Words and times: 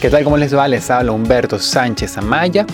¿Qué 0.00 0.10
tal? 0.10 0.22
¿Cómo 0.22 0.36
les 0.36 0.54
va? 0.54 0.68
Les 0.68 0.92
habla 0.92 1.10
Humberto 1.10 1.58
Sánchez 1.58 2.18
Amaya. 2.18 2.64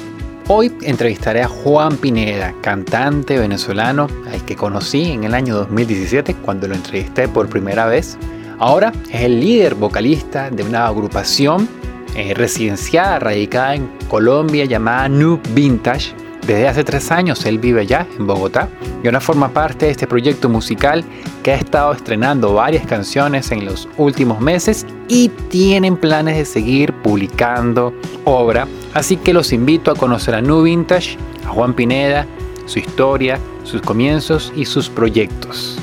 Hoy 0.46 0.70
entrevistaré 0.82 1.40
a 1.40 1.48
Juan 1.48 1.96
Pineda, 1.96 2.54
cantante 2.60 3.38
venezolano 3.38 4.08
al 4.30 4.44
que 4.44 4.54
conocí 4.54 5.12
en 5.12 5.24
el 5.24 5.32
año 5.32 5.54
2017 5.54 6.34
cuando 6.34 6.68
lo 6.68 6.74
entrevisté 6.74 7.26
por 7.26 7.48
primera 7.48 7.86
vez. 7.86 8.18
Ahora 8.58 8.92
es 9.10 9.22
el 9.22 9.40
líder 9.40 9.74
vocalista 9.74 10.50
de 10.50 10.64
una 10.64 10.86
agrupación 10.86 11.66
eh, 12.14 12.34
residenciada, 12.34 13.18
radicada 13.20 13.76
en 13.76 13.88
Colombia 14.08 14.66
llamada 14.66 15.08
New 15.08 15.40
Vintage 15.54 16.14
desde 16.46 16.68
hace 16.68 16.84
tres 16.84 17.10
años 17.10 17.44
él 17.46 17.58
vive 17.58 17.80
allá, 17.80 18.06
en 18.18 18.26
Bogotá, 18.26 18.68
y 19.02 19.06
ahora 19.06 19.20
forma 19.20 19.48
parte 19.48 19.86
de 19.86 19.92
este 19.92 20.06
proyecto 20.06 20.48
musical 20.48 21.04
que 21.42 21.52
ha 21.52 21.56
estado 21.56 21.92
estrenando 21.92 22.54
varias 22.54 22.86
canciones 22.86 23.50
en 23.50 23.64
los 23.64 23.88
últimos 23.96 24.40
meses 24.40 24.86
y 25.08 25.30
tienen 25.48 25.96
planes 25.96 26.36
de 26.36 26.44
seguir 26.44 26.92
publicando 26.92 27.94
obra. 28.24 28.68
Así 28.92 29.16
que 29.16 29.32
los 29.32 29.52
invito 29.52 29.90
a 29.90 29.94
conocer 29.94 30.34
a 30.34 30.42
New 30.42 30.62
Vintage, 30.62 31.16
a 31.46 31.48
Juan 31.48 31.72
Pineda, 31.72 32.26
su 32.66 32.78
historia, 32.78 33.38
sus 33.64 33.80
comienzos 33.80 34.52
y 34.54 34.66
sus 34.66 34.88
proyectos. 34.88 35.78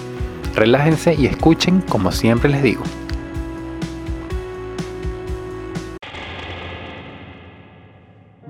Relájense 0.55 1.15
y 1.15 1.25
escuchen 1.25 1.81
como 1.81 2.11
siempre 2.11 2.49
les 2.49 2.61
digo. 2.61 2.83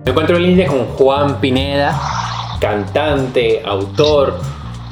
Me 0.03 0.09
encuentro 0.09 0.35
en 0.37 0.43
línea 0.43 0.67
con 0.67 0.87
Juan 0.95 1.39
Pineda, 1.39 1.95
cantante, 2.59 3.61
autor, 3.63 4.41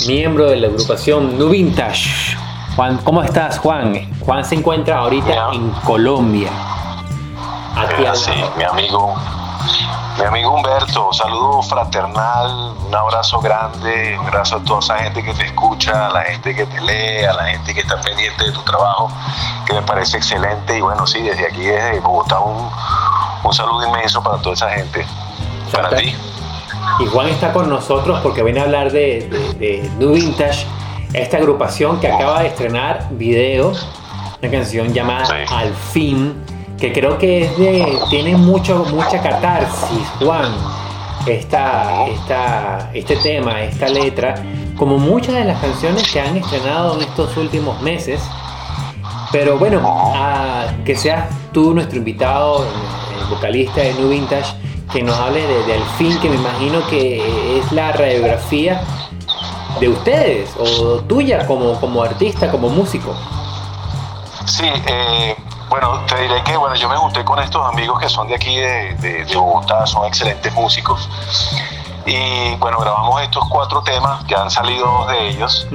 miembro 0.06 0.52
de 0.52 0.58
la 0.58 0.68
agrupación 0.68 1.36
New 1.36 1.50
Vintage. 1.50 2.38
Juan, 2.76 3.00
¿cómo 3.04 3.24
estás, 3.24 3.58
Juan? 3.58 4.08
Juan 4.20 4.46
se 4.46 4.54
encuentra 4.54 5.00
ahorita 5.00 5.50
en 5.54 5.72
Colombia. 5.84 6.52
Aquí 7.76 8.04
sí, 8.14 8.32
mi 8.56 8.64
amigo, 8.64 9.16
mi 10.20 10.26
amigo 10.26 10.54
Humberto, 10.54 11.12
saludo 11.12 11.64
fraternal, 11.64 12.76
un 12.88 12.94
abrazo 12.94 13.40
grande, 13.40 14.16
un 14.20 14.28
abrazo 14.28 14.58
a 14.58 14.64
toda 14.64 14.80
esa 14.80 15.00
gente 15.00 15.24
que 15.24 15.34
te 15.34 15.46
escucha, 15.48 16.06
a 16.06 16.12
la 16.12 16.22
gente 16.22 16.56
que 16.56 16.68
te 16.68 16.82
lee, 16.82 17.26
a 17.26 17.34
la 17.34 17.46
gente 17.46 17.74
que 17.74 17.80
está 17.80 18.00
pendiente 18.00 18.46
de 18.46 18.52
tu 18.52 18.62
trabajo, 18.62 19.10
que 19.66 19.74
me 19.74 19.82
parece 19.82 20.18
excelente. 20.18 20.78
Y 20.78 20.82
bueno, 20.82 21.08
sí, 21.08 21.20
desde 21.24 21.48
aquí, 21.48 21.64
desde 21.64 22.00
Bogotá, 22.00 22.40
un, 22.42 22.70
un 23.44 23.54
saludo 23.54 23.88
inmenso 23.88 24.22
para 24.22 24.38
toda 24.42 24.54
esa 24.54 24.70
gente. 24.70 25.06
Para 25.72 25.96
ti. 25.96 26.14
Y 27.00 27.06
Juan 27.06 27.30
está 27.30 27.54
con 27.54 27.70
nosotros 27.70 28.20
porque 28.22 28.44
viene 28.44 28.60
a 28.60 28.64
hablar 28.64 28.92
de, 28.92 29.56
de, 29.60 29.90
New 29.98 30.14
Vintage, 30.14 30.66
esta 31.14 31.38
agrupación 31.38 32.00
que 32.00 32.08
acaba 32.08 32.42
de 32.42 32.48
estrenar 32.48 33.08
video, 33.12 33.74
una 34.42 34.52
canción 34.52 34.94
llamada 34.94 35.28
Al 35.50 35.74
fin, 35.74 36.36
que 36.78 36.92
creo 36.92 37.18
que 37.18 37.46
es 37.46 37.58
de, 37.58 38.00
tiene 38.10 38.36
mucho, 38.36 38.86
mucha 38.92 39.22
catarsis, 39.22 40.08
Juan, 40.20 40.52
esta, 41.26 42.08
esta, 42.08 42.90
este 42.94 43.16
tema, 43.18 43.62
esta 43.62 43.88
letra, 43.88 44.36
como 44.78 44.98
muchas 44.98 45.36
de 45.36 45.46
las 45.46 45.60
canciones 45.60 46.12
que 46.12 46.20
han 46.20 46.38
estrenado 46.38 46.96
en 46.96 47.02
estos 47.02 47.36
últimos 47.38 47.82
meses. 47.82 48.22
Pero 49.32 49.58
bueno, 49.60 49.82
a, 49.86 50.68
que 50.84 50.96
seas 50.96 51.30
tú 51.52 51.74
nuestro 51.74 52.00
invitado, 52.00 52.66
vocalista 53.30 53.82
de 53.82 53.94
New 53.94 54.10
Vintage, 54.10 54.54
que 54.92 55.04
nos 55.04 55.18
hable 55.18 55.46
de, 55.46 55.74
Al 55.74 55.84
fin, 55.98 56.20
que 56.20 56.30
me 56.30 56.36
imagino 56.36 56.86
que 56.88 57.60
es 57.60 57.72
la 57.72 57.92
radiografía 57.92 58.82
de 59.80 59.90
ustedes 59.90 60.50
o 60.58 61.00
tuya 61.02 61.46
como, 61.46 61.80
como 61.80 62.04
artista, 62.04 62.50
como 62.52 62.70
músico. 62.70 63.16
Sí, 64.46 64.66
eh, 64.66 65.36
bueno, 65.70 66.02
te 66.08 66.20
diré 66.22 66.44
que 66.44 66.58
bueno, 66.58 66.76
yo 66.76 66.90
me 66.90 66.98
junté 66.98 67.24
con 67.24 67.40
estos 67.40 67.66
amigos 67.72 68.00
que 68.00 68.10
son 68.10 68.28
de 68.28 68.36
aquí 68.36 68.56
de, 68.56 68.96
de, 68.96 69.36
Bogotá, 69.36 69.86
son 69.86 70.06
excelentes 70.06 70.52
músicos. 70.54 71.08
Y 72.06 72.56
bueno, 72.56 72.80
grabamos 72.80 73.22
estos 73.22 73.48
cuatro 73.50 73.84
temas, 73.84 74.24
que 74.26 74.36
han 74.36 74.50
salido 74.50 74.86
dos 74.86 75.08
de 75.10 75.30
ellos. 75.30 75.68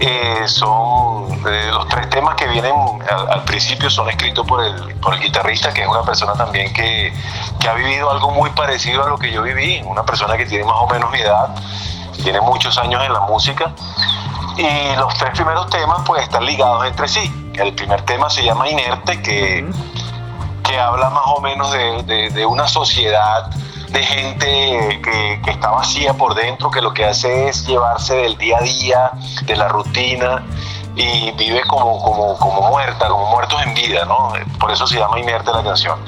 Eh, 0.00 0.42
son 0.46 1.46
eh, 1.46 1.70
los 1.72 1.88
tres 1.88 2.10
temas 2.10 2.34
que 2.34 2.46
vienen 2.48 2.74
al, 3.08 3.44
principio 3.44 3.88
son 3.88 4.08
escritos 4.10 4.46
por 4.46 4.62
el, 4.62 4.94
por 4.96 5.14
el 5.14 5.20
guitarrista, 5.20 5.72
que 5.72 5.82
es 5.82 5.88
una 5.88 6.02
persona 6.02 6.34
también 6.34 6.72
que, 6.72 7.12
que, 7.60 7.68
ha 7.68 7.74
vivido 7.74 8.10
algo 8.10 8.30
muy 8.32 8.50
parecido 8.50 9.04
a 9.04 9.08
lo 9.08 9.18
que 9.18 9.30
yo 9.30 9.42
viví, 9.42 9.82
una 9.84 10.04
persona 10.04 10.36
que 10.36 10.46
tiene 10.46 10.64
más 10.64 10.76
o 10.78 10.88
menos 10.88 11.10
mi 11.12 11.20
edad, 11.20 11.54
tiene 12.22 12.40
muchos 12.40 12.76
años 12.78 13.02
en 13.04 13.12
la 13.12 13.20
música. 13.20 13.72
Y 14.56 14.96
los 14.96 15.14
tres 15.14 15.30
primeros 15.30 15.68
temas 15.70 16.02
pues 16.06 16.22
están 16.22 16.44
ligados 16.44 16.86
entre 16.86 17.08
sí. 17.08 17.52
El 17.54 17.74
primer 17.74 18.02
tema 18.02 18.30
se 18.30 18.44
llama 18.44 18.68
Inerte, 18.68 19.22
que, 19.22 19.68
que 20.64 20.78
habla 20.78 21.10
más 21.10 21.24
o 21.26 21.40
menos 21.40 21.72
de, 21.72 22.02
de, 22.02 22.30
de 22.30 22.46
una 22.46 22.66
sociedad 22.66 23.50
de 23.94 24.02
gente 24.02 25.00
que, 25.02 25.50
está 25.50 25.70
vacía 25.70 26.14
por 26.14 26.34
dentro, 26.34 26.70
que 26.70 26.82
lo 26.82 26.92
que 26.92 27.04
hace 27.04 27.48
es 27.48 27.64
llevarse 27.64 28.16
del 28.16 28.36
día 28.36 28.58
a 28.58 28.62
día, 28.62 29.12
de 29.44 29.56
la 29.56 29.68
rutina, 29.68 30.44
y 30.96 31.30
vive 31.32 31.62
como, 31.68 32.02
como, 32.02 32.36
como 32.38 32.62
muerta, 32.70 33.06
como 33.08 33.30
muertos 33.30 33.62
en 33.62 33.72
vida, 33.72 34.04
¿no? 34.04 34.32
Por 34.58 34.72
eso 34.72 34.86
se 34.86 34.98
llama 34.98 35.20
Inerte 35.20 35.52
la 35.52 35.62
canción. 35.62 35.98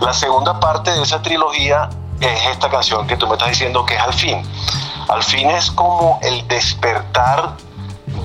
La 0.00 0.14
segunda 0.14 0.58
parte 0.58 0.90
de 0.90 1.02
esa 1.02 1.20
trilogía 1.20 1.90
es 2.18 2.46
esta 2.46 2.70
canción 2.70 3.06
que 3.06 3.16
tú 3.16 3.26
me 3.26 3.34
estás 3.34 3.50
diciendo 3.50 3.84
que 3.84 3.94
es 3.94 4.00
Al 4.00 4.14
fin. 4.14 4.42
Al 5.08 5.22
fin 5.22 5.50
es 5.50 5.70
como 5.70 6.18
el 6.22 6.48
despertar 6.48 7.56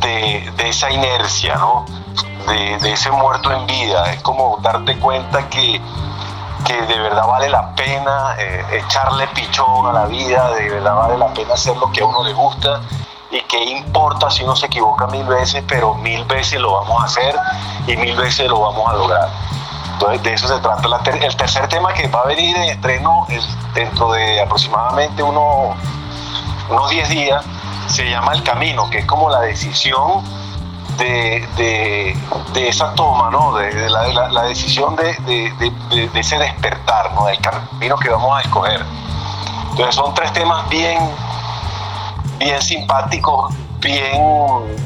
de, 0.02 0.50
esa 0.64 0.90
inercia, 0.92 1.56
¿no? 1.56 1.86
De, 2.48 2.78
de, 2.78 2.94
ese 2.94 3.12
muerto 3.12 3.52
en 3.52 3.68
vida. 3.68 4.14
Es 4.14 4.22
como 4.22 4.60
darte 4.62 4.98
cuenta 4.98 5.50
que 5.50 5.82
que 6.66 6.82
de 6.82 7.00
verdad 7.00 7.26
vale 7.28 7.50
la 7.50 7.74
pena 7.76 8.36
eh, 8.38 8.66
echarle 8.72 9.28
pichón 9.28 9.88
a 9.88 9.94
la 9.94 10.06
vida, 10.06 10.52
de 10.52 10.70
verdad 10.70 10.96
vale 10.96 11.18
la 11.18 11.28
pena 11.34 11.54
hacer 11.54 11.76
lo 11.78 11.92
que 11.92 12.02
a 12.02 12.06
uno 12.06 12.24
le 12.24 12.34
gusta 12.34 12.82
y 13.32 13.42
que 13.42 13.64
importa 13.64 14.30
si 14.30 14.44
uno 14.44 14.56
se 14.56 14.66
equivoca 14.66 15.08
mil 15.08 15.26
veces, 15.26 15.64
pero 15.68 15.94
mil 15.96 16.24
veces 16.26 16.60
lo 16.60 16.74
vamos 16.74 17.02
a 17.02 17.06
hacer 17.06 17.36
y 17.88 17.96
mil 17.96 18.16
veces 18.16 18.48
lo 18.48 18.60
vamos 18.62 18.90
a 18.90 18.94
lograr. 18.94 19.30
Entonces 19.94 20.24
de 20.24 20.34
eso 20.34 20.48
se 20.48 20.60
trata. 20.60 20.88
el 21.12 21.36
tercer 21.36 21.68
tema 21.68 21.94
que 21.94 22.08
va 22.08 22.22
a 22.22 22.26
venir 22.28 22.56
en 22.56 22.64
estreno 22.64 23.28
dentro 23.74 24.12
de 24.14 24.42
aproximadamente 24.42 25.22
unos 25.22 25.78
10 26.90 27.10
días 27.10 27.46
se 27.88 28.10
llama 28.10 28.34
El 28.34 28.44
Camino, 28.44 28.90
que 28.90 29.00
es 29.00 29.06
como 29.06 29.30
la 29.30 29.42
decisión 29.42 30.24
de, 31.00 32.16
esa 32.56 32.94
toma, 32.94 33.30
¿no? 33.32 33.56
de, 33.56 33.90
la, 33.90 34.44
decisión 34.44 34.96
de, 34.96 35.52
ese 36.14 36.38
despertar, 36.38 37.14
¿no? 37.14 37.26
del 37.26 37.40
camino 37.40 37.98
que 37.98 38.10
vamos 38.10 38.38
a 38.38 38.42
escoger. 38.42 38.84
Entonces 39.72 39.96
son 39.96 40.14
tres 40.14 40.32
temas 40.34 40.68
bien, 40.70 41.00
bien 42.38 42.62
simpáticos, 42.62 43.54
bien, 43.80 44.22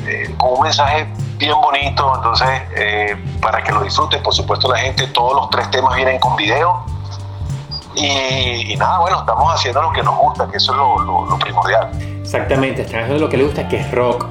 eh, 0.08 0.34
con 0.38 0.54
un 0.54 0.62
mensaje 0.62 1.08
bien 1.38 1.60
bonito, 1.62 2.16
entonces 2.16 2.48
eh, 2.76 3.18
para 3.42 3.64
que 3.64 3.72
lo 3.72 3.82
disfruten, 3.82 4.22
por 4.22 4.34
supuesto 4.34 4.72
la 4.72 4.78
gente, 4.78 5.08
todos 5.08 5.36
los 5.36 5.50
tres 5.50 5.70
temas 5.72 5.96
vienen 5.96 6.20
con 6.20 6.36
video. 6.36 6.86
Y, 7.96 8.76
nada, 8.76 9.00
bueno, 9.00 9.20
estamos 9.20 9.54
haciendo 9.54 9.82
lo 9.84 9.92
que 9.92 10.02
nos 10.02 10.18
gusta, 10.18 10.48
que 10.48 10.58
eso 10.58 10.72
es 10.72 10.78
lo, 10.78 11.26
lo 11.26 11.38
primordial. 11.38 11.92
Exactamente, 12.22 12.82
están 12.82 13.02
haciendo 13.02 13.26
lo 13.26 13.30
que 13.30 13.38
le 13.38 13.44
gusta, 13.44 13.68
que 13.68 13.78
es 13.82 13.92
rock 13.92 14.26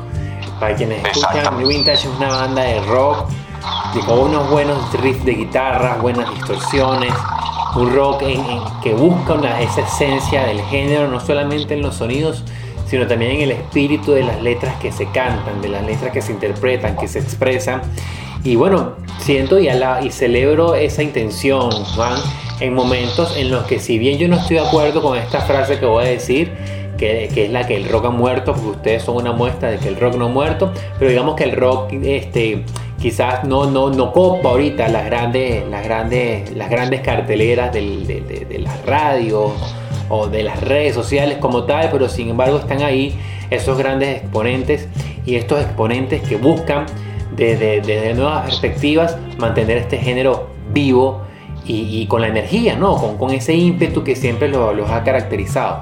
para 0.63 0.77
quienes 0.77 1.05
escuchan, 1.05 1.59
New 1.59 1.67
Vintage 1.67 2.07
es 2.07 2.15
una 2.17 2.29
banda 2.29 2.63
de 2.63 2.81
rock 2.83 3.29
con 4.07 4.19
unos 4.21 4.49
buenos 4.49 4.93
riffs 4.93 5.25
de 5.25 5.33
guitarra, 5.33 5.97
buenas 6.01 6.31
distorsiones, 6.31 7.13
un 7.75 7.93
rock 7.93 8.23
que 8.81 8.95
busca 8.95 9.61
esa 9.61 9.81
esencia 9.81 10.45
del 10.45 10.61
género, 10.61 11.09
no 11.09 11.19
solamente 11.19 11.75
en 11.75 11.83
los 11.83 11.97
sonidos, 11.97 12.45
sino 12.87 13.09
también 13.09 13.33
en 13.33 13.41
el 13.41 13.51
espíritu 13.51 14.13
de 14.13 14.23
las 14.23 14.41
letras 14.41 14.77
que 14.77 14.93
se 14.93 15.07
cantan, 15.07 15.61
de 15.61 15.69
las 15.69 15.85
letras 15.85 16.13
que 16.13 16.23
se 16.23 16.31
interpretan, 16.31 16.97
que 16.97 17.09
se 17.09 17.19
expresan. 17.19 17.83
Y 18.45 18.55
bueno, 18.55 18.93
siento 19.19 19.59
y, 19.59 19.69
y 19.69 20.11
celebro 20.13 20.77
esa 20.77 21.03
intención, 21.03 21.73
Juan, 21.97 22.15
en 22.61 22.73
momentos 22.73 23.37
en 23.37 23.51
los 23.51 23.65
que 23.65 23.81
si 23.81 23.99
bien 23.99 24.17
yo 24.17 24.29
no 24.29 24.37
estoy 24.37 24.59
de 24.59 24.69
acuerdo 24.69 25.03
con 25.03 25.19
esta 25.19 25.41
frase 25.41 25.81
que 25.81 25.87
voy 25.87 26.05
a 26.05 26.09
decir, 26.09 26.53
que, 27.03 27.45
es 27.45 27.51
la 27.51 27.67
que 27.67 27.77
el 27.77 27.89
rock 27.89 28.07
ha 28.07 28.11
muerto, 28.11 28.53
porque 28.53 28.69
ustedes 28.69 29.03
son 29.03 29.17
una 29.17 29.33
muestra 29.33 29.71
de 29.71 29.79
que 29.79 29.89
el 29.89 29.97
rock 29.97 30.15
no 30.17 30.27
ha 30.27 30.29
muerto, 30.29 30.73
pero 30.99 31.11
digamos 31.11 31.35
que 31.35 31.45
el 31.45 31.53
rock 31.53 31.93
este, 31.93 32.65
quizás 33.01 33.45
no, 33.45 33.69
no, 33.69 33.91
no 33.91 34.13
copa 34.13 34.51
ahorita 34.51 34.89
las 34.89 35.07
grandes, 35.07 35.69
las 35.69 35.85
grandes, 35.85 36.55
las 36.55 36.71
grandes 36.71 37.01
carteleras 37.01 37.73
de, 37.73 38.59
las 38.61 38.87
radios 38.87 39.53
o 40.09 40.29
de 40.29 40.45
las 40.45 40.61
redes 40.61 40.95
sociales 40.95 41.39
como 41.39 41.65
tal, 41.65 41.89
pero 41.91 42.09
sin 42.09 42.29
embargo 42.31 42.59
están 42.59 42.83
ahí 42.83 43.19
esos 43.51 43.77
grandes 43.77 44.19
exponentes 44.19 44.89
y 45.27 45.35
estos 45.35 45.61
exponentes 45.61 46.23
que 46.23 46.37
buscan 46.37 46.87
desde, 47.35 48.15
nuevas 48.15 48.45
perspectivas 48.45 49.17
mantener 49.39 49.79
este 49.79 49.99
género 49.99 50.51
vivo 50.73 51.23
y, 51.65 52.07
con 52.07 52.21
la 52.21 52.29
energía, 52.29 52.77
¿no? 52.77 52.97
Con, 52.97 53.17
con 53.17 53.31
ese 53.31 53.55
ímpetu 53.55 54.03
que 54.05 54.17
siempre 54.17 54.49
los 54.49 54.91
ha 54.91 55.05
caracterizado. 55.05 55.81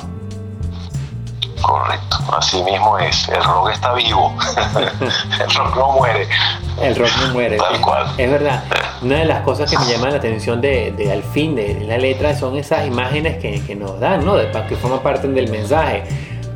Correcto, 1.62 2.18
así 2.36 2.62
mismo 2.62 2.98
es. 2.98 3.28
El 3.28 3.42
rock 3.42 3.70
está 3.70 3.92
vivo. 3.94 4.34
el 5.40 5.50
rock 5.54 5.76
no 5.76 5.92
muere. 5.92 6.28
El 6.80 6.96
rock 6.96 7.10
no 7.20 7.32
muere. 7.32 7.56
Tal 7.56 7.80
cual. 7.80 8.06
Es 8.16 8.30
verdad. 8.30 8.64
Una 9.02 9.16
de 9.16 9.24
las 9.24 9.42
cosas 9.42 9.70
que 9.70 9.78
me 9.78 9.86
llama 9.86 10.10
la 10.10 10.16
atención 10.16 10.60
de, 10.60 10.92
de 10.92 11.12
al 11.12 11.22
fin 11.22 11.54
de 11.54 11.80
la 11.86 11.98
letra 11.98 12.36
son 12.36 12.56
esas 12.56 12.86
imágenes 12.86 13.38
que, 13.38 13.62
que 13.62 13.74
nos 13.74 13.98
dan, 14.00 14.24
¿no? 14.24 14.36
De, 14.36 14.50
que 14.68 14.76
forman 14.76 15.00
parte 15.00 15.28
del 15.28 15.50
mensaje. 15.50 16.04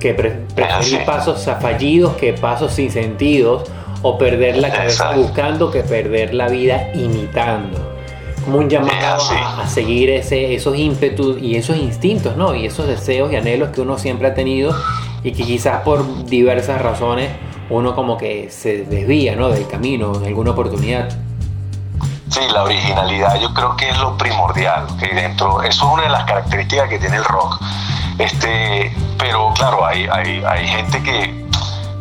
Que 0.00 0.14
pre 0.14 0.30
preferir 0.54 1.04
pasos 1.04 1.48
fallidos 1.60 2.14
que 2.16 2.32
pasos 2.32 2.72
sin 2.72 2.90
sentidos. 2.90 3.64
O 4.02 4.18
perder 4.18 4.58
la 4.58 4.70
cabeza 4.70 5.12
buscando 5.12 5.70
que 5.70 5.82
perder 5.82 6.34
la 6.34 6.48
vida 6.48 6.90
imitando 6.94 7.94
como 8.44 8.58
un 8.58 8.69
llamado 8.69 9.23
a, 9.32 9.67
seguir 9.67 10.11
ese, 10.11 10.55
esos 10.55 10.76
ímpetus 10.76 11.41
y 11.41 11.56
esos 11.56 11.76
instintos, 11.76 12.37
¿no? 12.37 12.55
Y 12.55 12.67
esos 12.67 12.87
deseos 12.87 13.32
y 13.32 13.37
anhelos 13.37 13.70
que 13.70 13.81
uno 13.81 13.99
siempre 13.99 14.29
ha 14.29 14.35
tenido 14.35 14.75
y 15.23 15.32
que 15.32 15.44
quizás 15.44 15.82
por 15.82 16.26
diversas 16.26 16.81
razones 16.81 17.31
uno 17.70 17.94
como 17.94 18.19
que 18.19 18.50
se 18.50 18.85
desvía, 18.85 19.37
¿no? 19.37 19.49
Del 19.49 19.67
camino 19.67 20.14
en 20.17 20.25
alguna 20.25 20.50
oportunidad. 20.52 21.08
Sí, 22.29 22.41
la 22.52 22.64
originalidad 22.64 23.41
yo 23.41 23.52
creo 23.55 23.76
que 23.76 23.88
es 23.88 23.99
lo 23.99 24.17
primordial, 24.17 24.87
que 24.99 25.14
dentro, 25.14 25.62
eso 25.62 25.87
es 25.87 25.93
una 25.93 26.02
de 26.02 26.08
las 26.11 26.25
características 26.25 26.88
que 26.88 26.99
tiene 26.99 27.17
el 27.17 27.25
rock. 27.25 27.61
Este, 28.19 28.93
pero 29.19 29.52
claro, 29.55 29.85
hay, 29.85 30.06
hay, 30.11 30.43
hay 30.44 30.67
gente 30.67 31.02
que, 31.02 31.47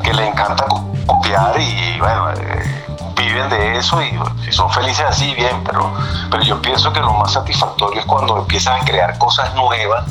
que 0.04 0.14
le 0.14 0.28
encanta 0.28 0.66
copiar 1.06 1.60
y 1.60 2.00
bueno, 2.00 2.32
eh, 2.32 2.93
viven 3.26 3.50
de 3.50 3.78
eso 3.78 4.02
y 4.02 4.12
si 4.44 4.52
son 4.52 4.70
felices 4.72 5.06
así, 5.08 5.34
bien, 5.36 5.64
pero, 5.64 5.92
pero 6.30 6.44
yo 6.44 6.62
pienso 6.62 6.92
que 6.92 7.00
lo 7.00 7.14
más 7.14 7.34
satisfactorio 7.34 8.00
es 8.00 8.06
cuando 8.06 8.38
empiezas 8.38 8.82
a 8.82 8.86
crear 8.86 9.18
cosas 9.18 9.54
nuevas, 9.56 10.06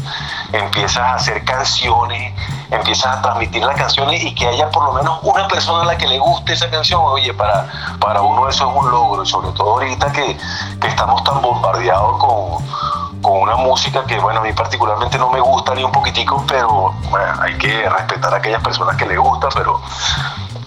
empiezas 0.52 0.98
a 0.98 1.14
hacer 1.14 1.44
canciones, 1.44 2.34
empiezas 2.70 3.18
a 3.18 3.22
transmitir 3.22 3.64
las 3.64 3.76
canciones 3.76 4.22
y 4.22 4.34
que 4.34 4.46
haya 4.46 4.70
por 4.70 4.84
lo 4.84 4.92
menos 4.92 5.18
una 5.22 5.46
persona 5.48 5.82
a 5.82 5.86
la 5.86 5.98
que 5.98 6.06
le 6.06 6.18
guste 6.18 6.54
esa 6.54 6.70
canción, 6.70 7.00
oye, 7.04 7.32
para, 7.34 7.66
para 8.00 8.22
uno 8.22 8.48
eso 8.48 8.68
es 8.70 8.76
un 8.76 8.90
logro, 8.90 9.22
y 9.22 9.26
sobre 9.26 9.50
todo 9.52 9.72
ahorita 9.72 10.12
que, 10.12 10.36
que 10.80 10.88
estamos 10.88 11.22
tan 11.24 11.40
bombardeados 11.40 12.18
con, 12.18 13.22
con 13.22 13.40
una 13.40 13.56
música 13.56 14.04
que, 14.04 14.18
bueno, 14.18 14.40
a 14.40 14.42
mí 14.42 14.52
particularmente 14.52 15.16
no 15.16 15.30
me 15.30 15.40
gusta 15.40 15.74
ni 15.74 15.84
un 15.84 15.92
poquitico, 15.92 16.44
pero 16.46 16.92
bueno, 17.10 17.40
hay 17.40 17.56
que 17.56 17.88
respetar 17.88 18.34
a 18.34 18.38
aquellas 18.38 18.62
personas 18.62 18.96
que 18.96 19.06
le 19.06 19.16
gusta, 19.16 19.48
pero 19.54 19.80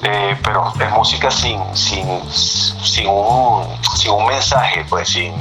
eh, 0.04 0.38
pero 0.44 0.74
es 0.80 0.92
música 0.92 1.32
sin, 1.32 1.62
sin, 1.76 2.22
sin, 2.32 3.08
un, 3.08 3.66
sin 3.96 4.12
un 4.12 4.26
mensaje, 4.26 4.86
pues 4.90 5.10
sin 5.10 5.34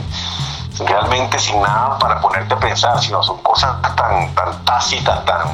realmente 0.78 1.38
sin 1.38 1.60
nada 1.60 1.98
para 1.98 2.20
ponerte 2.20 2.54
a 2.54 2.58
pensar, 2.58 3.00
sino 3.00 3.22
son 3.22 3.38
cosas 3.42 3.80
tan, 3.96 4.34
tan 4.34 4.64
tácitas, 4.64 5.24
tan 5.24 5.48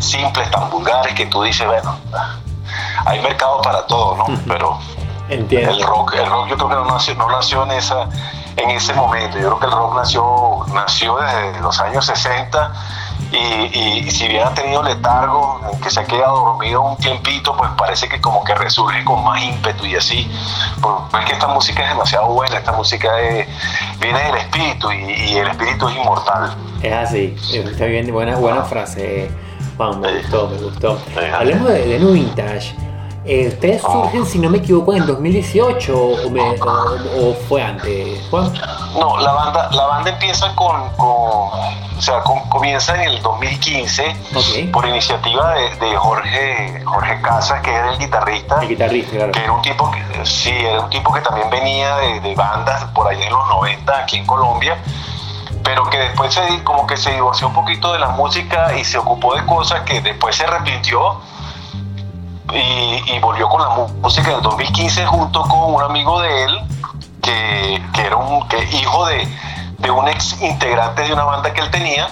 simples, 0.00 0.50
tan 0.50 0.68
vulgares 0.70 1.14
que 1.14 1.26
tú 1.26 1.42
dices, 1.42 1.66
bueno, 1.66 1.96
hay 3.04 3.20
mercado 3.20 3.62
para 3.62 3.86
todo, 3.86 4.16
¿no? 4.16 4.26
Pero 4.46 4.78
el 5.28 5.82
rock, 5.82 6.14
el 6.14 6.26
rock 6.26 6.48
yo 6.48 6.56
creo 6.56 6.68
que 6.68 6.74
no 6.74 6.84
nació, 6.86 7.14
no 7.14 7.28
nació 7.28 7.64
en 7.64 7.72
esa 7.72 8.08
en 8.56 8.70
ese 8.70 8.92
momento. 8.92 9.38
Yo 9.38 9.46
creo 9.48 9.58
que 9.60 9.66
el 9.66 9.72
rock 9.72 9.94
nació, 9.96 10.66
nació 10.72 11.16
desde 11.16 11.60
los 11.60 11.78
años 11.80 12.06
60 12.06 12.72
y, 13.32 14.10
si 14.10 14.26
bien 14.26 14.42
ha 14.46 14.54
tenido 14.54 14.82
letargo, 14.82 15.60
que 15.82 15.90
se 15.90 16.00
ha 16.00 16.04
quedado 16.04 16.36
dormido 16.46 16.82
un 16.82 16.96
tiempito, 16.96 17.54
pues 17.56 17.70
parece 17.76 18.08
que 18.08 18.20
como 18.20 18.42
que 18.42 18.54
resurge 18.54 19.04
con 19.04 19.22
más 19.22 19.42
ímpetu 19.42 19.84
y 19.84 19.96
así. 19.96 20.30
Porque 20.80 21.18
es 21.18 21.24
que 21.26 21.32
esta 21.32 21.48
música 21.48 21.82
es 21.82 21.90
demasiado 21.90 22.28
buena, 22.28 22.58
esta 22.58 22.72
música 22.72 23.10
viene 24.00 24.22
del 24.22 24.36
espíritu 24.36 24.90
y, 24.92 25.36
el 25.36 25.48
espíritu 25.48 25.88
es 25.88 25.96
inmortal. 25.96 26.56
Es 26.82 26.92
así, 26.92 27.36
está 27.52 27.84
bien, 27.86 28.10
buena, 28.12 28.36
buena 28.36 28.62
frase, 28.64 29.30
Juan, 29.76 30.00
me 30.00 30.18
gustó, 30.18 30.48
me 30.48 30.56
gustó. 30.58 30.98
Hablemos 31.34 31.68
de, 31.68 31.86
de 31.86 31.98
New 31.98 32.12
Vintage. 32.12 32.87
Eh, 33.30 33.48
¿Ustedes 33.48 33.82
surgen, 33.82 34.24
si 34.24 34.38
no 34.38 34.48
me 34.48 34.56
equivoco, 34.56 34.94
en 34.94 35.04
2018 35.04 35.94
o, 35.94 37.34
fue 37.46 37.62
antes, 37.62 38.26
Juan? 38.30 38.50
No, 38.98 39.18
la 39.18 39.32
banda, 39.32 39.68
la 39.70 39.84
banda 39.84 40.10
empieza 40.12 40.54
con, 40.54 40.80
o 40.96 41.52
sea, 42.00 42.22
comienza 42.22 42.94
en 42.94 43.10
el 43.10 43.20
2015 43.20 44.16
por 44.72 44.88
iniciativa 44.88 45.52
de, 45.52 45.94
Jorge 45.98 46.82
Jorge 46.86 47.20
Casas, 47.20 47.60
que 47.60 47.70
era 47.70 47.92
el 47.92 47.98
guitarrista. 47.98 48.62
El 48.62 48.68
guitarrista, 48.68 49.16
claro. 49.16 49.32
Que 49.32 49.40
era 49.40 49.52
un 49.52 49.60
tipo 49.60 49.90
que, 49.90 50.24
sí, 50.24 50.50
era 50.50 50.80
un 50.80 50.88
tipo 50.88 51.12
que 51.12 51.20
también 51.20 51.50
venía 51.50 51.96
de, 51.96 52.34
bandas 52.34 52.82
por 52.94 53.08
allá 53.08 53.26
en 53.26 53.32
los 53.32 53.46
90 53.46 53.98
aquí 53.98 54.16
en 54.16 54.26
Colombia 54.26 54.78
pero 55.64 55.84
que 55.90 55.98
después 55.98 56.32
se, 56.32 56.64
como 56.64 56.86
que 56.86 56.96
se 56.96 57.12
divorció 57.12 57.48
un 57.48 57.52
poquito 57.52 57.92
de 57.92 57.98
la 57.98 58.08
música 58.08 58.74
y 58.78 58.84
se 58.84 58.96
ocupó 58.96 59.34
de 59.34 59.44
cosas 59.44 59.82
que 59.82 60.00
después 60.00 60.34
se 60.34 60.44
arrepintió 60.44 61.20
y, 62.52 63.18
volvió 63.20 63.48
con 63.48 63.60
la 63.60 63.68
música 64.00 64.30
en 64.30 64.36
el 64.36 64.42
2015 64.42 65.06
junto 65.06 65.42
con 65.42 65.74
un 65.74 65.82
amigo 65.82 66.20
de 66.20 66.44
él, 66.44 66.58
que, 67.22 67.82
era 68.00 68.16
un 68.16 68.46
que 68.48 68.62
hijo 68.64 69.06
de, 69.06 69.90
un 69.90 70.08
ex 70.08 70.40
integrante 70.40 71.02
de 71.02 71.12
una 71.12 71.24
banda 71.24 71.52
que 71.52 71.60
él 71.60 71.70
tenía. 71.70 72.08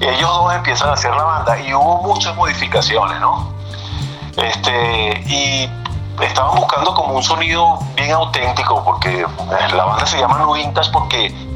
Ellos 0.00 0.28
dos 0.28 0.54
empiezan 0.54 0.90
a 0.90 0.92
hacer 0.92 1.10
la 1.14 1.24
banda 1.24 1.58
y 1.58 1.74
hubo 1.74 2.02
muchas 2.02 2.34
modificaciones, 2.36 3.20
¿no? 3.20 3.52
Este, 4.36 5.24
y 5.26 5.68
estaban 6.22 6.56
buscando 6.56 6.94
como 6.94 7.14
un 7.14 7.22
sonido 7.22 7.78
bien 7.96 8.12
auténtico, 8.12 8.84
porque 8.84 9.26
la 9.74 9.84
banda 9.84 10.06
se 10.06 10.18
llama 10.18 10.38
No 10.38 10.52
porque 10.92 11.47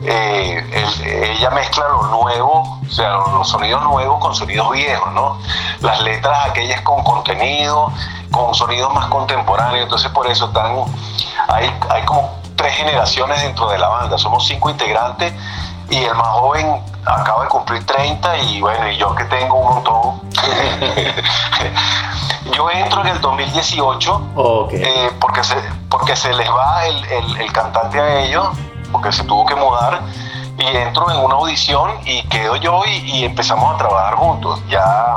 eh, 0.00 1.34
ella 1.36 1.50
mezcla 1.50 1.88
lo 1.88 2.02
nuevo, 2.04 2.80
o 2.86 2.90
sea, 2.90 3.10
los, 3.10 3.48
sonidos 3.48 3.82
nuevos 3.82 4.20
con 4.20 4.34
sonidos 4.34 4.70
viejos, 4.70 5.12
¿no? 5.12 5.38
Las 5.80 6.00
letras 6.02 6.46
aquellas 6.46 6.82
con 6.82 7.02
contenido, 7.02 7.92
con 8.30 8.54
sonidos 8.54 8.94
más 8.94 9.06
contemporáneos, 9.06 9.84
entonces 9.84 10.10
por 10.10 10.28
eso 10.28 10.46
están, 10.46 10.84
hay, 11.48 11.74
hay 11.90 12.04
como 12.04 12.30
tres 12.54 12.76
generaciones 12.76 13.42
dentro 13.42 13.68
de 13.70 13.78
la 13.78 13.88
banda, 13.88 14.16
somos 14.18 14.46
cinco 14.46 14.70
integrantes 14.70 15.32
y 15.90 15.96
el 15.96 16.14
más 16.14 16.28
joven 16.28 16.80
acaba 17.04 17.44
de 17.44 17.48
cumplir 17.48 17.84
30 17.84 18.38
y 18.38 18.60
bueno, 18.60 18.90
y 18.90 18.96
yo 18.98 19.14
que 19.14 19.24
tengo 19.24 19.56
un 19.56 19.74
montón. 19.74 20.20
yo 22.52 22.70
entro 22.70 23.00
en 23.00 23.08
el 23.08 23.20
2018 23.20 24.22
eh, 24.72 25.10
porque, 25.20 25.42
se, 25.42 25.56
porque 25.88 26.14
se 26.14 26.32
les 26.34 26.48
va 26.48 26.86
el, 26.86 27.40
el 27.40 27.52
cantante 27.52 28.00
a 28.00 28.20
ellos 28.20 28.48
porque 28.92 29.12
se 29.12 29.24
tuvo 29.24 29.46
que 29.46 29.54
mudar 29.54 30.02
y 30.58 30.76
entro 30.76 31.10
en 31.10 31.18
una 31.18 31.36
audición 31.36 31.90
y 32.04 32.22
quedo 32.28 32.56
yo 32.56 32.82
y, 32.86 33.24
empezamos 33.24 33.74
a 33.74 33.78
trabajar 33.78 34.14
juntos. 34.14 34.60
Ya 34.68 35.16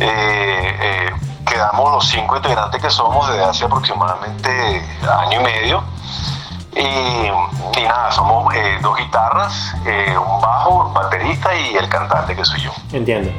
eh, 0.00 0.76
eh, 0.80 1.10
quedamos 1.48 1.92
los 1.92 2.08
cinco 2.08 2.36
integrantes 2.36 2.82
que 2.82 2.90
somos 2.90 3.28
desde 3.28 3.44
hace 3.44 3.64
aproximadamente 3.64 4.50
año 5.08 5.40
y 5.40 5.44
medio. 5.44 5.84
Y, 6.74 7.82
nada, 7.82 8.10
somos 8.10 8.54
eh, 8.54 8.78
dos 8.80 8.96
guitarras, 8.96 9.74
un 9.84 10.40
bajo, 10.40 10.86
un 10.86 10.94
baterista 10.94 11.54
y 11.54 11.76
el 11.76 11.88
cantante 11.88 12.34
que 12.34 12.44
soy 12.44 12.60
yo. 12.60 12.72
Entiendo. 12.92 13.30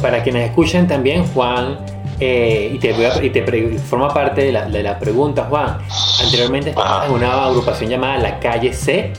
Para 0.00 0.22
quienes 0.22 0.48
escuchan 0.48 0.86
también, 0.86 1.26
Juan 1.34 1.78
eh, 2.20 2.70
y, 2.74 2.78
te, 2.78 2.90
y 3.22 3.30
te 3.30 3.78
forma 3.78 4.08
parte 4.12 4.42
de 4.42 4.52
la, 4.52 4.64
de 4.64 4.82
la, 4.82 4.98
pregunta, 4.98 5.46
Juan. 5.48 5.78
Anteriormente 6.20 6.70
estabas 6.70 7.06
en 7.06 7.12
una 7.12 7.44
agrupación 7.44 7.90
llamada 7.90 8.18
La 8.18 8.40
Calle 8.40 8.72
C, 8.72 9.12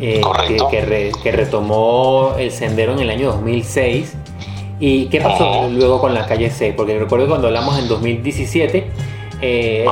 eh, 0.00 0.22
que, 0.70 1.12
que, 1.22 1.32
retomó 1.32 2.34
el 2.38 2.50
sendero 2.50 2.92
en 2.92 3.00
el 3.00 3.10
año 3.10 3.32
2006. 3.32 4.16
¿Y 4.80 5.06
qué 5.06 5.20
pasó 5.20 5.68
luego 5.70 6.00
con 6.00 6.14
La 6.14 6.26
Calle 6.26 6.50
C? 6.50 6.72
Porque 6.74 6.98
recuerdo 6.98 7.28
cuando 7.28 7.48
hablamos 7.48 7.78
en 7.78 7.88
2017, 7.88 8.90
eh, 9.42 9.86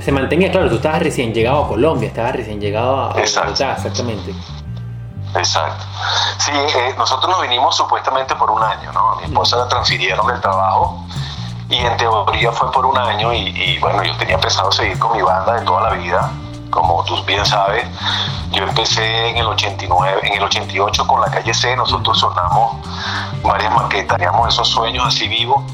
se, 0.00 0.12
mantenía, 0.12 0.50
claro, 0.50 0.70
tú 0.70 0.76
estabas 0.76 1.02
recién 1.02 1.34
llegado 1.34 1.64
a 1.64 1.68
Colombia, 1.68 2.08
estabas 2.08 2.36
recién 2.36 2.58
llegado 2.58 2.96
a 2.96 3.08
Bogotá, 3.08 3.72
exactamente. 3.74 4.34
Exacto. 5.36 5.84
Sí, 6.38 6.52
nosotros 6.96 7.30
nos 7.30 7.42
vinimos 7.42 7.76
supuestamente 7.76 8.34
por 8.36 8.50
un 8.50 8.62
año, 8.62 8.92
¿no? 8.92 9.12
A 9.12 9.16
mi 9.16 9.24
esposa 9.24 9.58
la 9.58 9.68
transfirieron 9.68 10.26
del 10.26 10.40
trabajo 10.40 11.04
y 11.74 11.78
en 11.78 11.96
teoría 11.96 12.52
fue 12.52 12.70
por 12.70 12.86
un 12.86 12.96
año 12.96 13.32
y, 13.32 13.78
bueno, 13.78 14.02
yo 14.04 14.16
tenía 14.16 14.38
pensado 14.38 14.70
seguir 14.70 14.98
con 14.98 15.16
mi 15.16 15.22
banda 15.22 15.54
de 15.54 15.62
toda 15.62 15.90
la 15.90 15.90
vida. 15.90 16.30
Como 16.70 17.04
tú 17.04 17.20
bien 17.24 17.44
sabes, 17.44 17.84
yo 18.52 18.64
empecé 18.64 19.28
en 19.28 19.38
el 19.38 19.46
89, 19.46 20.20
en 20.22 20.32
el 20.34 20.42
88 20.42 21.06
con 21.06 21.20
la 21.20 21.30
calle 21.30 21.52
C, 21.52 21.76
nosotros 21.76 22.18
sonamos 22.18 22.76
varias 23.42 23.72
maquetas, 23.74 24.18
teníamos 24.18 24.48
esos 24.48 24.68
sueños 24.68 25.04
así 25.06 25.28
vivos. 25.28 25.64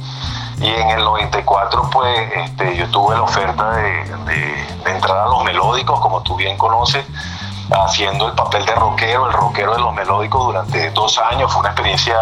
Y 0.58 0.68
en 0.68 0.90
el 0.90 1.04
94, 1.04 1.88
pues, 1.90 2.32
este, 2.36 2.76
yo 2.76 2.88
tuve 2.90 3.14
la 3.14 3.22
oferta 3.22 3.70
de, 3.72 4.04
de 4.84 4.92
entrar 4.92 5.18
a 5.18 5.26
los 5.26 5.44
melódicos, 5.44 6.00
como 6.00 6.22
tú 6.22 6.36
bien 6.36 6.56
conoces, 6.58 7.04
haciendo 7.70 8.26
el 8.26 8.32
papel 8.32 8.64
de 8.66 8.74
rockero, 8.74 9.26
el 9.26 9.32
rockero 9.32 9.74
de 9.74 9.80
los 9.80 9.94
melódicos 9.94 10.46
durante 10.46 10.90
dos 10.90 11.18
años. 11.18 11.50
Fue 11.50 11.60
una 11.60 11.70
experiencia 11.70 12.14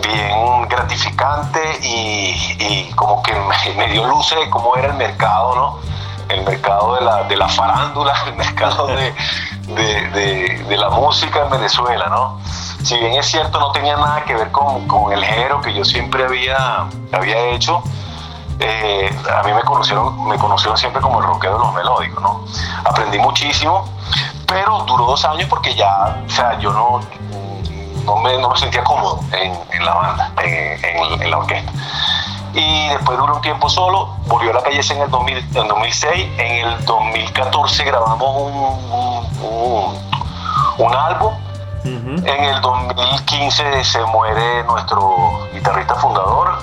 bien 0.00 0.68
gratificante 0.68 1.60
y, 1.82 2.90
como 2.94 3.22
que 3.22 3.32
me, 3.76 3.88
dio 3.88 4.06
luces 4.06 4.38
de 4.38 4.50
cómo 4.50 4.76
era 4.76 4.88
el 4.88 4.94
mercado, 4.94 5.54
¿no? 5.54 5.78
El 6.28 6.42
mercado 6.44 6.94
de 6.96 7.02
la, 7.02 7.24
de 7.24 7.36
la 7.36 7.48
farándula, 7.48 8.14
el 8.26 8.34
mercado 8.34 8.86
de, 8.88 9.14
de, 10.68 10.76
la 10.76 10.90
música 10.90 11.42
en 11.42 11.50
Venezuela, 11.50 12.06
¿no? 12.08 12.38
si 12.82 12.96
bien 12.98 13.14
es 13.14 13.26
cierto, 13.26 13.58
no 13.58 13.72
tenía 13.72 13.96
nada 13.96 14.22
que 14.24 14.34
ver 14.34 14.52
con, 14.52 14.86
con 14.86 15.12
el 15.12 15.24
género 15.24 15.60
que 15.60 15.74
yo 15.74 15.84
siempre 15.84 16.24
había, 16.24 16.86
había 17.10 17.48
hecho, 17.50 17.82
eh, 18.60 19.10
a 19.34 19.42
mí 19.42 19.52
me 19.52 19.62
conocieron, 19.62 20.28
me 20.28 20.38
conocieron 20.38 20.78
siempre 20.78 21.02
como 21.02 21.20
el 21.20 21.26
rockero 21.26 21.54
de 21.54 21.58
los 21.58 21.74
melódicos, 21.74 22.22
¿no? 22.22 22.44
Aprendí 22.84 23.18
muchísimo, 23.18 23.84
pero 24.46 24.84
duró 24.86 25.06
dos 25.06 25.24
años 25.24 25.48
porque 25.48 25.74
ya, 25.74 26.22
o 26.26 26.30
sea, 26.30 26.58
yo 26.58 26.72
no, 26.72 27.00
no, 28.06 28.16
me, 28.16 28.38
no 28.38 28.50
me 28.50 28.56
sentía 28.56 28.82
cómodo 28.84 29.20
en, 29.32 29.52
en 29.72 29.84
la 29.84 29.94
banda, 29.94 30.32
en, 30.42 31.22
en, 31.22 31.30
la 31.30 31.38
orquesta. 31.38 31.72
Y 32.54 32.88
después 32.88 33.18
duró 33.18 33.36
un 33.36 33.42
tiempo 33.42 33.68
solo, 33.68 34.16
volvió 34.26 34.50
a 34.52 34.54
la 34.54 34.62
calle 34.62 34.80
en 34.90 35.02
el, 35.02 35.10
2000, 35.10 35.36
en 35.36 35.68
2006, 35.68 36.28
en 36.38 36.66
el 36.66 36.84
2014 36.86 37.84
grabamos 37.84 38.36
un, 38.42 39.44
un, 39.44 40.86
un 40.86 40.94
álbum 40.94 41.34
en 41.86 42.44
el 42.44 42.60
2015 42.62 43.84
se 43.84 44.04
muere 44.06 44.64
nuestro 44.64 45.48
guitarrista 45.52 45.94
fundador, 45.94 46.58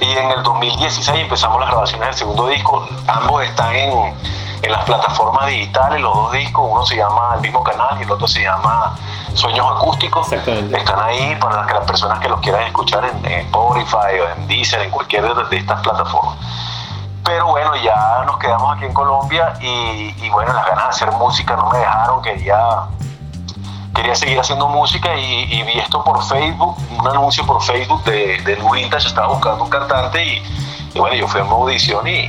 y 0.00 0.04
en 0.04 0.30
el 0.30 0.42
2016 0.44 1.20
empezamos 1.20 1.60
las 1.60 1.70
grabaciones 1.70 2.06
del 2.06 2.14
segundo 2.14 2.46
disco. 2.46 2.86
Ambos 3.08 3.42
están 3.42 3.74
en, 3.74 4.14
en 4.62 4.72
las 4.72 4.84
plataformas 4.84 5.46
digitales, 5.46 6.00
los 6.00 6.14
dos 6.14 6.32
discos, 6.32 6.66
uno 6.68 6.84
se 6.84 6.96
llama 6.96 7.32
el 7.36 7.40
mismo 7.40 7.62
canal 7.62 7.96
y 7.98 8.02
el 8.02 8.10
otro 8.10 8.26
se 8.26 8.42
llama 8.42 8.96
Sueños 9.34 9.66
Acústicos. 9.76 10.32
Están 10.32 11.00
ahí 11.00 11.36
para 11.40 11.66
que 11.66 11.74
las 11.74 11.84
personas 11.84 12.18
que 12.18 12.28
los 12.28 12.40
quieran 12.40 12.62
escuchar 12.64 13.04
en, 13.04 13.24
Spotify 13.24 14.18
o 14.20 14.30
en 14.36 14.48
Deezer, 14.48 14.82
en 14.82 14.90
cualquiera 14.90 15.32
de 15.34 15.56
estas 15.56 15.80
plataformas. 15.80 16.36
Pero 17.24 17.46
bueno, 17.48 17.76
ya 17.76 18.24
nos 18.26 18.38
quedamos 18.38 18.76
aquí 18.76 18.86
en 18.86 18.94
Colombia 18.94 19.54
y, 19.60 20.14
y 20.18 20.30
bueno, 20.30 20.52
las 20.52 20.66
ganas 20.66 20.84
de 20.84 20.90
hacer 20.90 21.12
música 21.12 21.56
no 21.56 21.68
me 21.70 21.78
dejaron, 21.78 22.22
quería 22.22 22.88
quería 23.98 24.14
seguir 24.14 24.38
haciendo 24.38 24.68
música 24.68 25.12
y, 25.16 25.62
vi 25.62 25.78
esto 25.78 26.04
por 26.04 26.22
Facebook, 26.22 26.76
un 26.98 27.08
anuncio 27.08 27.44
por 27.44 27.60
Facebook 27.60 28.04
de, 28.04 28.40
de 28.42 28.54
Vintage, 28.72 29.08
estaba 29.08 29.26
buscando 29.26 29.64
un 29.64 29.70
cantante 29.70 30.24
y, 30.24 30.98
bueno, 30.98 31.16
yo 31.16 31.26
fui 31.26 31.40
a 31.40 31.44
una 31.44 31.54
audición 31.54 32.06
y, 32.06 32.28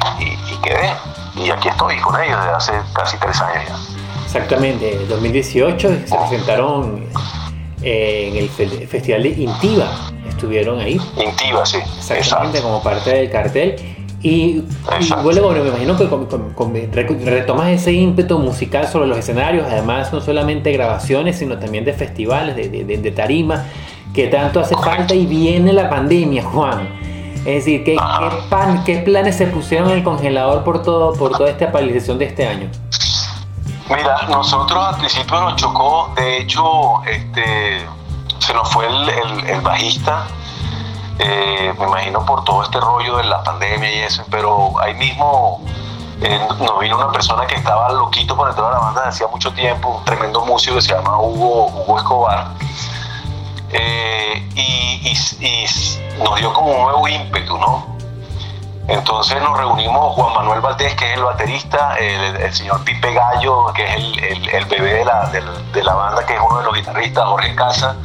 quedé. 0.63 0.95
Y 1.35 1.49
aquí 1.49 1.69
estoy 1.69 1.97
con 1.97 2.21
ellos 2.21 2.37
desde 2.39 2.55
hace 2.55 2.73
casi 2.93 3.17
tres 3.17 3.39
años 3.41 3.63
ya. 3.67 3.99
Exactamente, 4.25 4.93
en 4.93 5.09
2018 5.09 5.89
se 6.05 6.15
presentaron 6.15 7.03
eh, 7.81 8.29
en 8.31 8.37
el 8.37 8.49
Festival 8.87 9.23
de 9.23 9.29
Intiva, 9.29 9.87
estuvieron 10.27 10.79
ahí. 10.79 10.99
Intiva, 11.17 11.65
sí. 11.65 11.77
Exactamente, 11.97 12.61
como 12.61 12.83
parte 12.83 13.09
del 13.09 13.31
cartel. 13.31 13.75
Y, 14.21 14.65
bueno, 15.23 15.41
bueno, 15.41 15.63
me 15.63 15.69
imagino 15.69 15.97
que 15.97 17.25
retomas 17.25 17.69
ese 17.69 17.93
ímpetu 17.93 18.37
musical 18.37 18.87
sobre 18.87 19.07
los 19.07 19.17
escenarios, 19.17 19.65
además 19.65 20.11
no 20.11 20.19
solamente 20.19 20.73
grabaciones, 20.73 21.37
sino 21.37 21.57
también 21.57 21.85
de 21.85 21.93
festivales, 21.93 22.55
de, 22.55 22.67
de, 22.69 22.97
de 22.97 23.11
tarima, 23.11 23.63
que 24.13 24.27
tanto 24.27 24.59
hace 24.59 24.75
falta 24.75 25.15
y 25.15 25.25
viene 25.25 25.71
la 25.71 25.89
pandemia, 25.89 26.43
Juan. 26.43 26.98
Es 27.39 27.65
decir, 27.65 27.83
¿qué, 27.83 27.95
qué, 27.95 28.49
pan, 28.49 28.83
¿qué, 28.83 28.97
planes 28.97 29.37
se 29.37 29.47
pusieron 29.47 29.89
en 29.89 29.97
el 29.97 30.03
congelador 30.03 30.63
por, 30.63 30.83
todo, 30.83 31.13
por 31.13 31.31
toda 31.37 31.49
esta 31.49 31.71
paralización 31.71 32.17
de 32.19 32.25
este 32.25 32.47
año? 32.47 32.69
Mira, 33.89 34.27
nosotros 34.29 34.85
al 34.85 34.97
principio 34.97 35.39
nos 35.39 35.55
chocó, 35.55 36.11
de 36.15 36.37
hecho, 36.39 37.03
este, 37.05 37.87
se 38.37 38.53
nos 38.53 38.69
fue 38.69 38.85
el, 38.85 39.09
el, 39.09 39.49
el 39.49 39.61
bajista, 39.61 40.27
eh, 41.17 41.73
me 41.77 41.85
imagino 41.85 42.25
por 42.25 42.43
todo 42.43 42.63
este 42.63 42.79
rollo 42.79 43.17
de 43.17 43.25
la 43.25 43.43
pandemia 43.43 43.93
y 43.93 43.99
eso, 43.99 44.23
pero 44.29 44.79
ahí 44.79 44.93
mismo 44.93 45.61
eh, 46.21 46.39
nos 46.59 46.79
vino 46.79 46.97
una 46.97 47.11
persona 47.11 47.45
que 47.45 47.55
estaba 47.55 47.89
loquito 47.91 48.35
por 48.37 48.49
entrar 48.49 48.67
a 48.67 48.71
la 48.71 48.79
banda 48.79 49.01
desde 49.01 49.15
hacía 49.15 49.27
mucho 49.27 49.51
tiempo, 49.53 49.97
un 49.97 50.05
tremendo 50.05 50.45
músico 50.45 50.75
que 50.75 50.81
se 50.81 50.93
llama 50.93 51.17
Hugo, 51.19 51.67
Hugo 51.67 51.97
Escobar, 51.97 52.47
eh, 53.71 54.49
y, 54.55 55.15
nos 56.23 56.35
dio 56.37 56.53
como 56.53 56.71
un 56.71 56.81
nuevo 56.83 57.07
ímpetu, 57.07 57.57
¿no? 57.57 57.97
Entonces 58.87 59.39
nos 59.41 59.57
reunimos 59.57 60.15
Juan 60.15 60.33
Manuel 60.33 60.61
Valdés, 60.61 60.95
que 60.95 61.11
es 61.11 61.17
el 61.17 61.23
baterista, 61.23 61.95
el, 61.97 62.53
señor 62.53 62.83
Pipe 62.83 63.13
Gallo, 63.13 63.71
que 63.73 63.83
es 63.85 63.95
el, 63.95 64.49
el, 64.49 64.65
bebé 64.65 64.93
de 64.95 65.05
la, 65.05 65.27
de, 65.27 65.41
de 65.73 65.83
la 65.83 65.93
banda, 65.93 66.25
que 66.25 66.33
es 66.33 66.39
uno 66.41 66.57
de 66.57 66.65
los 66.65 66.73
guitarristas, 66.73 67.25
Jorge 67.25 67.55
Casa, 67.55 67.95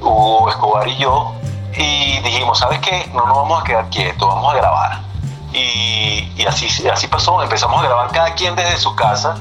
Hugo 0.00 0.50
Escobar 0.50 0.86
y 0.86 0.96
yo, 0.98 1.34
y 1.76 2.20
dijimos, 2.20 2.58
¿sabes 2.58 2.80
qué? 2.80 3.10
No 3.14 3.26
nos 3.26 3.36
vamos 3.36 3.62
a 3.62 3.64
quedar 3.64 3.88
quietos, 3.88 4.28
vamos 4.28 4.52
a 4.52 4.56
grabar. 4.56 5.00
Y, 5.52 6.30
y 6.36 6.44
así, 6.46 6.66
así 6.88 7.06
pasó, 7.06 7.42
empezamos 7.42 7.82
a 7.82 7.86
grabar 7.86 8.10
cada 8.10 8.34
quien 8.34 8.54
desde 8.54 8.76
su 8.76 8.94
casa. 8.94 9.36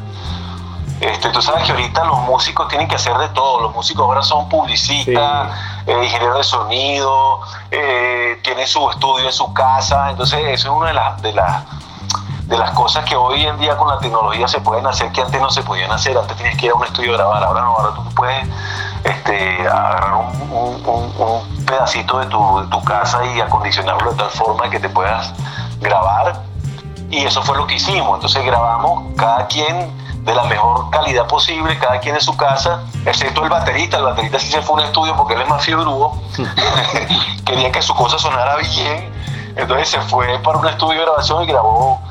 Este, 1.03 1.29
tú 1.31 1.41
sabes 1.41 1.65
que 1.65 1.71
ahorita 1.73 2.05
los 2.05 2.19
músicos 2.19 2.69
tienen 2.69 2.87
que 2.87 2.95
hacer 2.95 3.17
de 3.17 3.27
todo. 3.29 3.59
Los 3.59 3.75
músicos 3.75 4.05
ahora 4.05 4.21
son 4.21 4.47
publicistas, 4.47 5.51
eh, 5.85 6.01
ingenieros 6.01 6.37
de 6.37 6.43
sonido, 6.45 7.41
eh, 7.71 8.39
tienen 8.41 8.65
su 8.65 8.89
estudio 8.89 9.25
en 9.25 9.33
su 9.33 9.53
casa. 9.53 10.11
Entonces, 10.11 10.39
eso 10.47 10.69
es 10.69 10.77
una 10.77 10.87
de 10.87 10.93
las, 10.93 11.21
de, 11.21 11.33
las, 11.33 11.63
de 12.45 12.57
las 12.57 12.71
cosas 12.71 13.03
que 13.03 13.17
hoy 13.17 13.45
en 13.45 13.59
día 13.59 13.75
con 13.75 13.89
la 13.89 13.99
tecnología 13.99 14.47
se 14.47 14.61
pueden 14.61 14.87
hacer 14.87 15.11
que 15.11 15.21
antes 15.21 15.41
no 15.41 15.49
se 15.49 15.61
podían 15.63 15.91
hacer. 15.91 16.17
Antes 16.17 16.37
tenías 16.37 16.55
que 16.55 16.67
ir 16.67 16.71
a 16.71 16.75
un 16.75 16.85
estudio 16.85 17.15
a 17.15 17.17
grabar, 17.17 17.43
ahora 17.43 17.61
no, 17.63 17.75
ahora 17.75 17.95
tú 17.95 18.15
puedes 18.15 18.47
este, 19.03 19.67
agarrar 19.67 20.13
un, 20.13 21.65
pedacito 21.65 22.19
de 22.19 22.27
tu, 22.27 22.83
casa 22.85 23.25
y 23.25 23.41
acondicionarlo 23.41 24.11
de 24.11 24.17
tal 24.17 24.29
forma 24.29 24.69
que 24.69 24.79
te 24.79 24.87
puedas 24.87 25.33
grabar. 25.81 26.43
Y 27.09 27.25
eso 27.25 27.41
fue 27.41 27.57
lo 27.57 27.67
que 27.67 27.75
hicimos. 27.75 28.15
Entonces 28.15 28.45
grabamos 28.45 29.03
cada 29.17 29.47
quien 29.47 30.02
de 30.23 30.33
la 30.33 30.43
mejor 30.43 30.89
calidad 30.89 31.27
posible, 31.27 31.77
cada 31.79 31.99
quien 31.99 32.15
en 32.15 32.21
su 32.21 32.35
casa, 32.35 32.83
excepto 33.05 33.43
el 33.43 33.49
baterista. 33.49 33.97
El 33.97 34.03
baterista 34.03 34.39
sí 34.39 34.47
se 34.47 34.61
fue 34.61 34.75
a 34.75 34.83
un 34.83 34.85
estudio 34.87 35.15
porque 35.15 35.33
él 35.33 35.41
es 35.41 35.49
más 35.49 35.63
fiebrudo. 35.65 36.13
Quería 37.45 37.71
que 37.71 37.81
su 37.81 37.93
cosa 37.93 38.17
sonara 38.17 38.55
bien. 38.57 39.11
Entonces 39.55 39.89
se 39.89 40.01
fue 40.01 40.39
para 40.39 40.57
un 40.57 40.67
estudio 40.67 40.99
de 40.99 41.05
grabación 41.05 41.43
y 41.43 41.47
grabó 41.47 42.01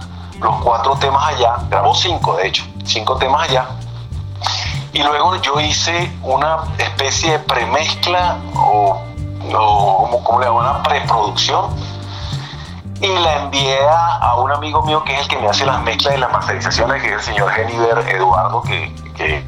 los 0.40 0.62
cuatro 0.62 0.96
temas 0.96 1.34
allá. 1.34 1.56
Grabó 1.68 1.94
cinco, 1.94 2.36
de 2.36 2.48
hecho, 2.48 2.64
cinco 2.84 3.16
temas 3.16 3.48
allá 3.48 3.66
y 4.92 5.02
luego 5.02 5.36
yo 5.36 5.58
hice 5.60 6.12
una 6.22 6.58
especie 6.78 7.32
de 7.32 7.38
premezcla 7.38 8.36
o, 8.54 9.00
o 9.54 10.24
como 10.24 10.40
le 10.40 10.46
llaman, 10.46 10.66
una 10.66 10.82
preproducción 10.82 11.70
y 13.02 13.08
la 13.08 13.42
envié 13.42 13.78
a, 13.88 14.36
un 14.36 14.52
amigo 14.52 14.82
mío 14.82 15.02
que 15.04 15.14
es 15.14 15.22
el 15.22 15.28
que 15.28 15.36
me 15.38 15.48
hace 15.48 15.66
las 15.66 15.82
mezclas 15.82 16.14
y 16.14 16.18
las 16.18 16.30
masterizaciones, 16.30 17.02
que 17.02 17.08
es 17.08 17.14
el 17.14 17.20
señor 17.20 17.50
Geniver 17.50 17.98
Eduardo, 18.08 18.62
que, 18.62 18.94
que 19.16 19.44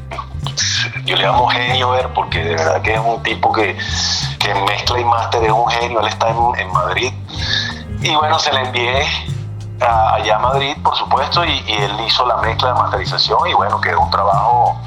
yo 1.05 1.15
le 1.15 1.23
llamo 1.23 1.47
Geniover 1.47 2.13
porque 2.13 2.43
de 2.43 2.55
verdad 2.55 2.81
que 2.81 2.93
es 2.93 2.99
un 2.99 3.23
tipo 3.23 3.53
que, 3.53 3.77
que 4.39 4.53
mezcla 4.53 4.99
y 4.99 5.05
master, 5.05 5.43
es 5.43 5.51
un 5.51 5.67
genio, 5.67 6.01
él 6.01 6.07
está 6.07 6.29
en, 6.29 6.37
en 6.59 6.73
Madrid. 6.73 7.13
Y 8.01 8.13
bueno, 8.15 8.37
se 8.39 8.51
la 8.51 8.61
envié 8.63 9.05
allá 9.79 10.35
a 10.35 10.39
Madrid, 10.39 10.75
por 10.83 10.95
supuesto, 10.97 11.45
y, 11.45 11.63
y, 11.65 11.73
él 11.73 11.91
hizo 12.05 12.27
la 12.27 12.37
mezcla 12.37 12.73
de 12.73 12.73
masterización 12.75 13.47
y 13.47 13.53
bueno, 13.53 13.79
quedó 13.79 14.01
un 14.01 14.11
trabajo 14.11 14.77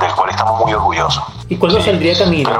del 0.00 0.12
cual 0.12 0.30
estamos 0.30 0.60
muy 0.60 0.74
orgullosos. 0.74 1.24
¿Y 1.48 1.56
cuándo 1.56 1.80
saldría 1.80 2.18
camino, 2.18 2.52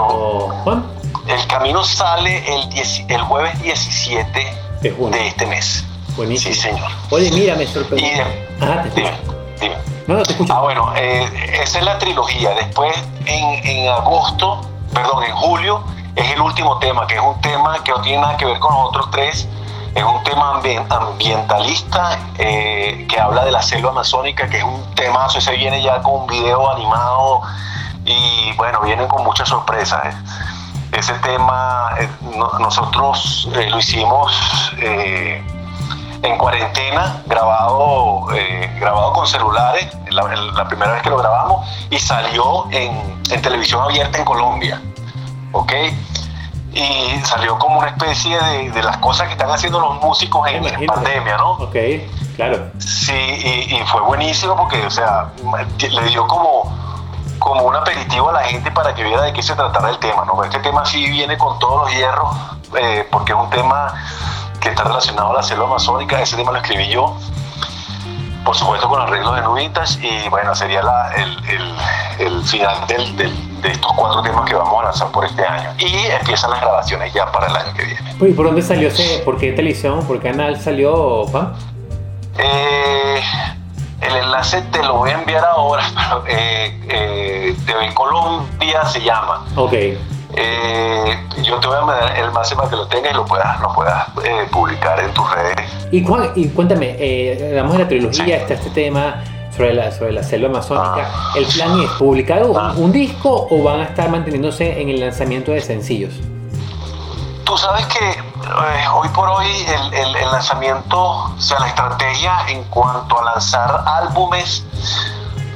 Juan? 0.65 0.85
El 1.27 1.47
camino 1.47 1.85
sale 1.85 2.43
el, 2.55 2.83
el 3.09 3.23
jueves 3.23 3.61
17 3.63 4.60
de, 4.81 5.27
este 5.27 5.47
mes. 5.47 5.85
Buenísimo. 6.17 6.55
Sí, 6.55 6.61
señor. 6.61 6.91
Oye, 7.11 7.31
mira, 7.33 7.55
me 7.57 7.67
sorprendió. 7.67 8.25
Ah, 8.61 8.83
te 8.83 9.01
dime, 9.01 9.13
dime. 9.61 9.77
No, 10.07 10.17
no, 10.17 10.23
te 10.23 10.33
escucho. 10.33 10.53
Ah, 10.53 10.61
bueno, 10.61 10.93
eh, 10.97 11.29
esa 11.63 11.79
es 11.79 11.85
la 11.85 11.99
trilogía. 11.99 12.51
Después, 12.55 12.97
en, 13.27 13.67
en 13.67 13.89
agosto, 13.89 14.61
perdón, 14.93 15.25
en 15.25 15.35
julio, 15.37 15.85
es 16.17 16.31
el 16.31 16.41
último 16.41 16.79
tema, 16.79 17.07
que 17.07 17.15
es 17.15 17.21
un 17.21 17.41
tema 17.41 17.83
que 17.85 17.93
no 17.93 18.01
tiene 18.01 18.21
nada 18.21 18.37
que 18.37 18.45
ver 18.45 18.59
con 18.59 18.75
los 18.75 18.89
otros 18.89 19.11
tres 19.11 19.49
es 19.95 20.05
un 20.05 20.23
tema 20.23 20.61
ambientalista 20.89 22.19
eh, 22.39 23.07
que 23.09 23.21
habla 23.21 23.45
de 23.45 23.51
la 23.51 23.63
selva 23.63 23.91
amazónica, 23.91 24.49
que 24.49 24.59
es 24.59 24.65
un 24.65 24.95
temazo, 24.95 25.39
ese 25.39 25.57
viene 25.57 25.83
ya 25.83 26.01
con 26.01 26.23
un 26.23 26.27
video 26.27 26.71
animado 26.71 27.43
y 28.05 28.53
bueno, 28.57 28.81
vienen 28.83 29.09
con 29.09 29.25
muchas 29.25 29.49
sorpresas. 29.49 30.01
¿eh? 30.07 30.17
Ese 31.01 31.15
tema 31.15 31.95
eh, 31.99 32.09
nosotros 32.61 33.49
lo 33.71 33.79
hicimos 33.79 34.33
en 34.77 36.37
cuarentena, 36.37 37.23
grabado, 37.27 38.27
grabado 38.79 39.13
con 39.15 39.27
celulares, 39.27 39.89
la, 40.11 40.69
primera 40.69 40.93
vez 40.93 41.03
que 41.03 41.09
lo 41.09 41.17
grabamos, 41.17 41.67
y 41.89 41.99
salió 41.99 42.67
en, 42.71 43.19
en 43.31 43.43
televisión 43.43 43.83
abierta 43.83 44.19
en 44.19 44.25
Colombia. 44.25 44.83
¿ok? 45.53 45.73
y 46.73 47.21
salió 47.25 47.59
como 47.59 47.79
una 47.79 47.89
especie 47.89 48.39
de, 48.71 48.83
las 48.83 48.99
cosas 48.99 49.27
que 49.27 49.33
están 49.33 49.51
haciendo 49.51 49.81
los 49.81 50.01
músicos 50.03 50.49
en, 50.49 50.87
pandemia, 50.87 51.37
¿no? 51.37 51.53
Ok, 51.53 51.77
claro. 52.37 52.71
Sí, 52.79 53.13
y, 53.13 53.77
fue 53.87 54.01
buenísimo 54.03 54.57
porque, 54.57 54.85
o 54.87 54.91
sea, 54.91 55.33
le 55.79 56.03
dio 56.09 56.27
como, 56.27 56.73
como 57.41 57.65
un 57.65 57.75
aperitivo 57.75 58.31
a 58.31 58.35
la 58.35 58.45
gente 58.45 58.71
para 58.71 58.95
que 58.95 59.03
viera 59.03 59.23
de 59.23 59.33
qué 59.33 59.43
se 59.43 59.57
tratara 59.57 59.91
el 59.91 59.99
tema, 59.99 60.25
¿no? 60.25 60.45
Este 60.45 60.61
tema 60.61 60.87
sí 60.87 61.11
viene 61.11 61.37
con 61.37 61.59
todos 61.59 61.89
los 61.89 61.97
hierros, 61.97 62.37
eh, 62.81 63.09
porque 63.11 63.33
es 63.33 63.39
un 63.39 63.51
tema 63.51 63.93
que 64.61 64.69
está 64.69 64.85
relacionado 64.85 65.31
a 65.33 65.35
la 65.35 65.43
selva 65.43 65.65
amazónica, 65.65 66.21
ese 66.21 66.37
tema 66.37 66.53
lo 66.53 66.59
escribí 66.59 66.89
yo, 66.89 67.17
por 68.45 68.55
supuesto 68.57 68.89
con 68.89 69.01
arreglos 69.01 69.35
de 69.35 69.43
nubitas, 69.43 69.99
y 70.01 70.29
bueno, 70.29 70.55
sería 70.55 70.83
la, 70.83 71.13
el, 71.15 71.37
el, 71.49 71.75
el, 72.27 72.43
final 72.45 72.87
del 72.87 73.17
de 73.63 73.71
estos 73.73 73.93
cuatro 73.93 74.23
temas 74.23 74.49
que 74.49 74.55
vamos 74.55 74.81
a 74.81 74.85
lanzar 74.85 75.09
por 75.11 75.25
este 75.25 75.45
año. 75.45 75.71
Y 75.79 76.07
empiezan 76.07 76.51
las 76.51 76.61
grabaciones 76.61 77.13
ya 77.13 77.31
para 77.31 77.47
el 77.47 77.57
año 77.57 77.75
que 77.75 77.85
viene. 77.85 78.15
¿Y 78.21 78.33
por 78.33 78.47
dónde 78.47 78.63
salió 78.63 78.89
ese? 78.89 79.21
¿Por 79.25 79.39
qué 79.39 79.53
televisión? 79.53 80.05
¿Por 80.07 80.21
qué 80.21 80.31
canal 80.31 80.61
salió, 80.61 81.27
Juan? 81.27 81.53
Eh, 82.39 83.23
el 84.03 84.17
enlace 84.17 84.63
te 84.73 84.83
lo 84.83 84.95
voy 84.99 85.11
a 85.11 85.15
enviar 85.21 85.45
ahora, 85.45 85.83
pero 85.95 86.25
eh, 86.29 86.79
eh, 86.89 87.57
TV 87.67 87.93
Colombia 87.95 88.85
se 88.87 89.01
llama. 89.01 89.45
Ok. 89.57 89.73
Eh, 90.37 91.17
yo 91.43 91.57
te 91.59 91.67
voy 91.67 91.77
a 91.77 91.81
mandar 91.83 92.17
el 92.17 92.27
enlace 92.27 92.55
para 92.55 92.71
que 92.71 92.77
lo 92.77 92.87
tengas 92.87 93.13
y 93.13 93.15
lo 93.15 93.25
puedas, 93.25 93.61
lo 93.61 93.73
puedas 93.75 94.09
eh, 94.25 94.47
publicar 94.51 95.01
en 95.01 95.13
tus 95.13 95.29
redes. 95.35 95.57
Y, 95.91 96.05
Juan, 96.05 96.31
y 96.37 96.49
cuéntame, 96.49 96.95
eh, 96.99 97.49
hablamos 97.51 97.73
de 97.73 97.79
la 97.81 97.89
trilogía, 97.89 98.37
está 98.37 98.55
este 98.55 98.71
tema 98.71 99.25
sobre 99.55 99.75
la, 99.75 99.91
sobre 99.91 100.13
la 100.13 100.23
selva 100.23 100.49
amazónica. 100.49 101.09
Ah. 101.13 101.33
¿El 101.37 101.45
plan 101.47 101.81
es 101.81 101.91
publicar 101.99 102.45
un, 102.45 102.57
Ah. 102.57 102.73
un 102.77 102.93
disco 102.93 103.49
o 103.51 103.63
van 103.65 103.81
a 103.81 103.85
estar 103.85 104.09
manteniéndose 104.09 104.81
en 104.81 104.89
el 104.91 105.01
lanzamiento 105.01 105.51
de 105.51 105.61
sencillos? 105.61 106.15
Tú 107.51 107.59
sabes 107.59 107.85
que 107.87 108.11
eh, 108.11 108.89
hoy 108.95 109.09
por 109.09 109.29
hoy 109.29 109.49
el, 109.67 109.93
el- 109.95 110.15
el 110.15 110.31
lanzamiento, 110.31 111.01
o 111.03 111.35
sea, 111.41 111.59
la 111.59 111.67
estrategia 111.67 112.47
en 112.47 112.63
cuanto 112.67 113.19
a 113.21 113.25
lanzar 113.25 113.83
álbumes 113.87 114.65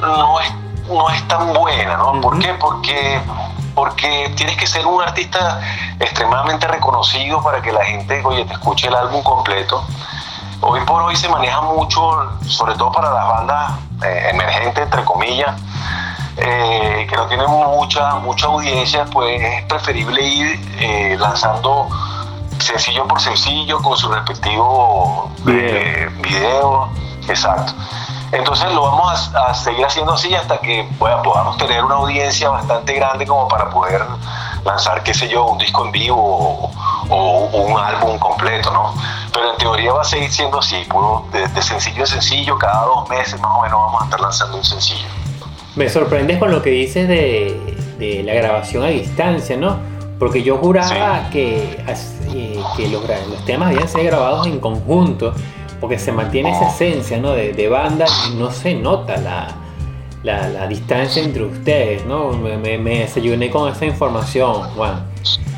no 0.00 0.40
es, 0.40 0.52
no 0.88 1.08
es 1.10 1.28
tan 1.28 1.52
buena, 1.52 1.96
¿no? 1.96 2.20
¿Por 2.20 2.40
qué? 2.40 2.52
Porque, 2.54 3.20
porque 3.76 4.34
tienes 4.36 4.56
que 4.56 4.66
ser 4.66 4.84
un 4.88 5.02
artista 5.02 5.60
extremadamente 6.00 6.66
reconocido 6.66 7.40
para 7.44 7.62
que 7.62 7.70
la 7.70 7.84
gente, 7.84 8.20
oye, 8.24 8.44
te 8.44 8.54
escuche 8.54 8.88
el 8.88 8.96
álbum 8.96 9.22
completo. 9.22 9.86
Hoy 10.62 10.80
por 10.86 11.00
hoy 11.00 11.14
se 11.14 11.28
maneja 11.28 11.60
mucho, 11.60 12.00
sobre 12.48 12.74
todo 12.74 12.90
para 12.90 13.12
las 13.12 13.28
bandas 13.28 13.72
eh, 14.04 14.30
emergentes, 14.32 14.82
entre 14.82 15.04
comillas, 15.04 15.54
eh, 16.36 17.06
que 17.08 17.16
no 17.16 17.26
tienen 17.26 17.48
mucha, 17.48 18.16
mucha 18.16 18.46
audiencia, 18.46 19.04
pues 19.06 19.40
es 19.42 19.64
preferible 19.64 20.22
ir 20.22 20.60
eh, 20.78 21.16
lanzando 21.18 21.88
sencillo 22.58 23.06
por 23.06 23.20
sencillo 23.20 23.80
con 23.82 23.96
su 23.96 24.10
respectivo 24.10 25.30
eh, 25.46 26.08
video. 26.20 26.90
Exacto. 27.28 27.72
Entonces 28.32 28.72
lo 28.72 28.82
vamos 28.82 29.32
a, 29.34 29.50
a 29.50 29.54
seguir 29.54 29.86
haciendo 29.86 30.12
así 30.12 30.34
hasta 30.34 30.58
que 30.58 30.88
bueno, 30.98 31.22
podamos 31.22 31.56
tener 31.56 31.84
una 31.84 31.94
audiencia 31.96 32.48
bastante 32.48 32.94
grande 32.94 33.26
como 33.26 33.46
para 33.46 33.70
poder 33.70 34.04
lanzar, 34.64 35.02
qué 35.04 35.14
sé 35.14 35.28
yo, 35.28 35.44
un 35.44 35.58
disco 35.58 35.84
en 35.84 35.92
vivo 35.92 36.16
o, 36.16 37.14
o 37.14 37.58
un 37.60 37.78
álbum 37.78 38.18
completo, 38.18 38.70
¿no? 38.72 38.94
Pero 39.32 39.52
en 39.52 39.58
teoría 39.58 39.92
va 39.92 40.00
a 40.00 40.04
seguir 40.04 40.32
siendo 40.32 40.58
así, 40.58 40.84
puro 40.84 41.26
de, 41.30 41.46
de 41.46 41.62
sencillo 41.62 42.00
en 42.00 42.06
sencillo, 42.06 42.58
cada 42.58 42.86
dos 42.86 43.08
meses 43.08 43.40
más 43.40 43.52
o 43.56 43.62
menos 43.62 43.78
vamos 43.78 44.02
a 44.02 44.04
estar 44.06 44.20
lanzando 44.20 44.56
un 44.56 44.64
sencillo. 44.64 45.08
Me 45.76 45.88
sorprendes 45.88 46.38
con 46.38 46.50
lo 46.50 46.62
que 46.62 46.70
dices 46.70 47.08
de, 47.08 47.76
de 47.98 48.22
la 48.22 48.34
grabación 48.34 48.84
a 48.84 48.88
distancia, 48.88 49.56
¿no? 49.56 49.76
Porque 50.18 50.42
yo 50.42 50.56
juraba 50.58 51.28
que, 51.30 51.82
as- 51.88 52.14
eh, 52.32 52.58
que 52.76 52.88
los, 52.88 53.02
los 53.28 53.44
temas 53.44 53.70
debían 53.70 53.88
ser 53.88 54.04
grabados 54.04 54.46
en 54.46 54.60
conjunto, 54.60 55.32
porque 55.80 55.98
se 55.98 56.12
mantiene 56.12 56.50
esa 56.52 56.68
esencia, 56.68 57.18
¿no? 57.18 57.30
De, 57.32 57.52
de 57.52 57.68
banda 57.68 58.06
y 58.30 58.36
no 58.36 58.50
se 58.52 58.74
nota 58.74 59.16
la, 59.16 59.48
la, 60.22 60.48
la 60.48 60.66
distancia 60.68 61.22
entre 61.22 61.42
ustedes, 61.44 62.06
¿no? 62.06 62.28
Me, 62.30 62.56
me- 62.56 62.78
me 62.78 63.00
desayuné 63.00 63.50
con 63.50 63.68
esa 63.70 63.84
información, 63.84 64.62
Juan. 64.76 65.04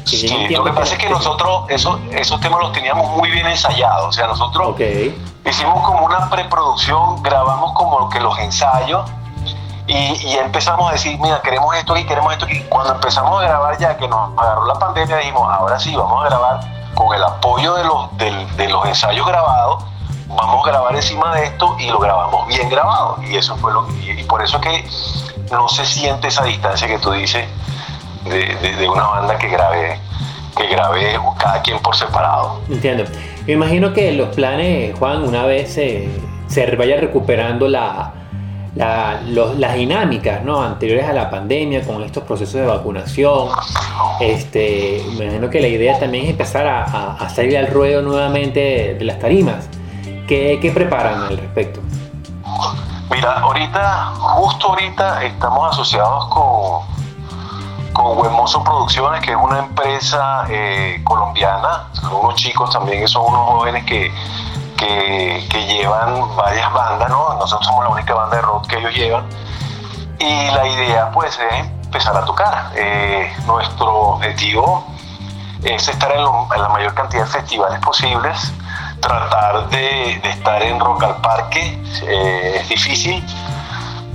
Que 0.09 0.17
Sí, 0.17 0.29
lo 0.51 0.65
que 0.65 0.71
pasa 0.73 0.95
es 0.95 1.01
que 1.03 1.11
nosotros 1.11 1.65
esos, 1.69 1.99
esos 2.13 2.41
temas 2.41 2.61
los 2.61 2.73
teníamos 2.73 3.11
muy 3.17 3.29
bien 3.31 3.47
ensayados, 3.47 4.07
o 4.07 4.13
sea, 4.13 4.29
nosotros 4.29 4.69
Ok, 4.69 4.81
hicimos 5.45 5.85
como 5.85 6.07
una 6.07 6.31
preproducción, 6.31 7.23
grabamos 7.23 7.73
como 7.73 8.09
que 8.09 8.21
los 8.21 8.39
ensayos 8.39 9.03
y, 9.87 9.95
y 10.29 10.35
empezamos 10.39 10.89
a 10.91 10.93
decir, 10.93 11.19
mira, 11.21 11.41
queremos 11.43 11.75
esto 11.77 11.93
aquí, 11.95 12.05
queremos 12.05 12.33
esto 12.33 12.45
aquí. 12.45 12.61
Cuando 12.69 12.95
empezamos 12.95 13.41
a 13.41 13.45
grabar 13.47 13.79
ya 13.79 13.97
que 13.97 14.09
nos 14.09 14.37
agarró 14.39 14.67
la 14.67 14.75
pandemia, 14.75 15.17
dijimos, 15.19 15.43
ahora 15.53 15.79
sí, 15.79 15.95
vamos 15.95 16.25
a 16.25 16.29
grabar 16.29 16.61
con 16.95 17.15
el 17.15 17.23
apoyo 17.23 17.75
de 17.75 17.85
los, 17.85 18.17
de 18.57 18.69
los 18.69 18.85
ensayos 18.87 19.27
grabados, 19.27 19.85
vamos 20.29 20.67
a 20.67 20.71
grabar 20.71 20.97
encima 20.97 21.35
de 21.37 21.45
esto 21.47 21.77
y 21.79 21.89
lo 21.91 21.99
grabamos 21.99 22.47
bien 22.49 22.69
grabado. 22.69 23.19
Y 23.23 23.37
eso 23.37 23.57
fue 23.57 23.73
lo 23.73 23.87
y, 24.01 24.11
y 24.21 24.25
por 24.25 24.43
eso 24.43 24.59
es 24.59 24.63
que 24.63 24.89
no 25.55 25.69
se 25.69 25.85
siente 25.87 26.29
esa 26.29 26.43
distancia 26.45 26.87
que 26.89 26.99
tú 26.99 27.13
dices 27.13 27.47
de, 28.25 28.55
de- 28.57 28.89
una 28.89 29.05
banda 29.07 29.39
que 29.39 29.47
grabé, 29.49 30.01
que 30.57 30.67
grabé 30.67 31.19
cada 31.39 31.63
quien 31.63 31.79
por 31.81 31.95
separado. 31.95 32.61
entiendo. 32.69 33.05
Me 33.47 33.53
imagino 33.53 33.93
que 33.93 34.11
los 34.13 34.35
planes, 34.35 34.99
Juan, 34.99 35.23
una 35.23 35.45
vez 35.45 35.77
eh, 35.79 36.09
se 36.49 36.75
vaya 36.75 36.97
recuperando 36.97 37.69
la, 37.69 38.13
la- 38.77 39.23
los- 39.27 39.59
las 39.59 39.75
dinámicas 39.75 40.45
¿no? 40.45 40.63
anteriores 40.63 41.09
a 41.09 41.13
la 41.13 41.31
pandemia 41.31 41.85
con 41.85 42.03
estos 42.03 42.23
procesos 42.25 42.55
de 42.61 42.67
vacunación. 42.67 43.49
Este, 44.21 45.03
me 45.17 45.25
imagino 45.25 45.51
que 45.51 45.61
la 45.61 45.69
idea 45.69 45.99
también 45.99 46.25
es 46.25 46.31
empezar 46.31 46.67
a, 46.67 47.29
salir 47.31 47.57
al 47.57 47.69
ruedo 47.69 48.03
nuevamente 48.03 48.95
de, 48.99 49.05
las 49.05 49.19
tarimas. 49.19 49.69
¿Qué, 50.29 50.71
preparan 50.75 51.23
al 51.23 51.39
respecto? 51.39 51.81
Mira, 53.11 53.39
ahorita, 53.39 54.13
justo 54.17 54.69
ahorita 54.69 55.25
estamos 55.25 55.73
asociados 55.73 56.27
con, 56.29 56.83
con 57.93 58.65
Producciones, 58.65 59.21
que 59.23 59.31
es 59.31 59.37
una 59.37 59.61
empresa 59.61 60.45
eh, 60.51 61.01
colombiana, 61.05 61.89
son 61.93 62.15
unos 62.15 62.35
chicos 62.35 62.71
también 62.71 63.07
son 63.09 63.25
unos 63.27 63.49
jóvenes 63.51 63.85
que, 63.85 64.11
que, 64.77 65.67
llevan 65.67 66.37
varias 66.37 66.73
bandas, 66.73 67.09
¿no? 67.09 67.35
Nosotros 67.35 67.67
somos 67.67 67.85
la 67.85 67.91
única 67.91 68.15
banda 68.15 68.37
de 68.37 68.43
rock 68.43 68.67
que 68.67 68.79
ellos 68.79 68.95
llevan. 68.95 69.25
Y 70.19 70.51
la 70.51 70.67
idea 70.67 71.11
pues 71.13 71.39
es 71.39 71.67
empezar 71.85 72.17
a 72.17 72.25
tocar. 72.25 72.73
Eh, 72.75 73.35
nuestro 73.47 73.93
objetivo 73.93 74.87
es 75.63 75.89
estar 75.89 76.13
en, 76.13 76.23
la 76.23 76.69
mayor 76.69 76.95
cantidad 76.95 77.25
de 77.25 77.31
festivales 77.31 77.81
posibles, 77.81 78.53
tratar 79.01 79.69
de, 79.69 80.15
estar 80.15 80.63
en 80.63 80.79
Rock 80.79 81.03
al 81.03 81.17
Parque, 81.17 81.83
eh, 82.03 82.59
es 82.61 82.69
difícil, 82.69 83.25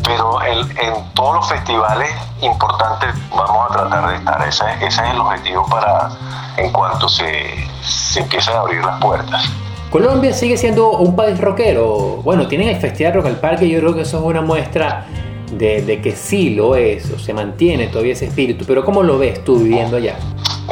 pero 0.04 0.41
en 0.41 1.13
todos 1.13 1.36
los 1.36 1.50
festivales 1.50 2.12
importantes 2.41 3.13
vamos 3.30 3.69
a 3.69 3.74
tratar 3.74 4.08
de 4.10 4.15
estar. 4.15 4.47
Ese, 4.47 4.65
ese 4.76 4.88
es 4.88 5.12
el 5.12 5.19
objetivo 5.19 5.65
para 5.67 6.10
en 6.58 6.71
cuanto 6.71 7.08
se, 7.08 7.69
se 7.82 8.21
empiezan 8.21 8.56
a 8.56 8.60
abrir 8.60 8.84
las 8.84 9.00
puertas. 9.00 9.50
Colombia 9.91 10.32
sigue 10.34 10.56
siendo 10.58 10.91
un 10.91 11.15
país 11.15 11.38
rockero. 11.39 12.21
Bueno, 12.23 12.47
tienen 12.47 12.69
el 12.69 12.77
Festival 12.77 13.13
Rock 13.13 13.25
al 13.27 13.36
Parque, 13.39 13.67
yo 13.69 13.80
creo 13.80 13.93
que 13.93 14.01
eso 14.01 14.17
es 14.19 14.23
una 14.23 14.41
muestra 14.41 15.06
de, 15.51 15.99
que 16.01 16.15
sí 16.15 16.51
lo 16.51 16.75
es, 16.77 17.12
o 17.12 17.19
se 17.19 17.34
mantiene 17.34 17.88
todavía 17.88 18.13
ese 18.13 18.27
espíritu. 18.27 18.63
Pero 18.65 18.86
¿cómo 18.86 19.04
lo 19.04 19.17
ves 19.17 19.43
tú 19.43 19.58
viviendo 19.60 19.97
allá? 19.97 20.15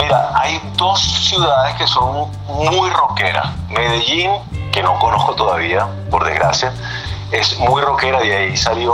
Mira, 0.01 0.31
hay 0.39 0.57
dos 0.77 1.01
ciudades 1.01 1.75
que 1.75 1.85
son 1.85 2.29
muy 2.47 2.89
rockeras. 2.91 3.47
Medellín, 3.69 4.31
que 4.71 4.81
no 4.81 4.97
conozco 4.99 5.35
todavía, 5.35 5.85
por 6.09 6.23
desgracia, 6.23 6.71
es 7.33 7.59
muy 7.59 7.81
rockera. 7.81 8.21
De 8.21 8.33
ahí 8.33 8.55
salió 8.55 8.93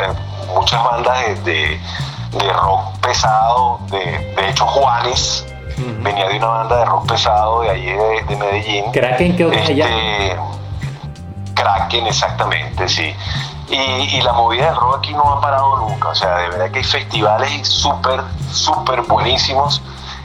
eh, 0.00 0.08
muchas 0.52 0.82
bandas 0.82 1.16
de, 1.44 1.52
de- 1.52 1.80
de 2.38 2.52
rock 2.52 2.80
pesado. 3.02 3.78
De, 3.90 3.98
de 3.98 4.48
hecho, 4.50 4.66
Juanes 4.66 5.46
Venía 6.02 6.28
de 6.28 6.36
una 6.38 6.46
banda 6.46 6.76
de 6.76 6.84
rock 6.84 7.08
pesado 7.08 7.62
de 7.62 7.70
allí 7.70 7.90
de, 7.90 8.24
de 8.28 8.36
Medellín. 8.36 8.90
Kraken, 8.92 9.36
¿qué 9.36 9.44
otras 9.44 9.68
allá? 9.68 9.86
Este, 9.88 10.36
Kraken, 11.54 12.06
exactamente, 12.06 12.88
sí. 12.88 13.14
Y, 13.68 13.76
y 13.76 14.22
la 14.22 14.32
movida 14.32 14.66
del 14.66 14.76
rock 14.76 14.98
aquí 14.98 15.12
no 15.12 15.22
ha 15.22 15.40
parado 15.40 15.76
nunca. 15.78 16.08
O 16.08 16.14
sea, 16.14 16.36
de 16.38 16.48
verdad 16.48 16.70
que 16.70 16.78
hay 16.78 16.84
festivales 16.84 17.68
súper, 17.68 18.20
súper 18.50 19.02
buenísimos. 19.02 19.82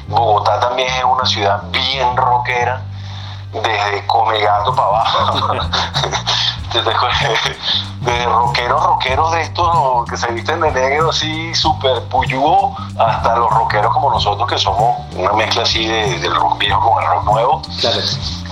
Bogotá 0.07 0.59
también 0.59 0.87
es 0.87 1.03
una 1.03 1.25
ciudad 1.25 1.63
bien 1.71 2.15
rockera, 2.15 2.81
desde 3.51 4.05
Comegato 4.07 4.75
para 4.75 4.87
abajo. 4.87 5.55
desde 8.05 8.25
rockeros, 8.25 8.85
rockeros 8.85 9.31
de 9.33 9.41
estos 9.41 10.09
que 10.09 10.17
se 10.17 10.31
visten 10.31 10.61
de 10.61 10.71
negro, 10.71 11.09
así 11.09 11.53
súper 11.55 12.03
puyúo, 12.03 12.75
hasta 12.97 13.35
los 13.35 13.49
rockeros 13.49 13.91
como 13.93 14.11
nosotros, 14.11 14.47
que 14.49 14.57
somos 14.57 14.97
una 15.15 15.33
mezcla 15.33 15.63
así 15.63 15.85
de, 15.85 16.19
del 16.19 16.35
rock 16.35 16.59
viejo 16.59 16.79
con 16.91 17.03
el 17.03 17.09
rock 17.09 17.25
nuevo. 17.25 17.61
Claro. 17.79 17.99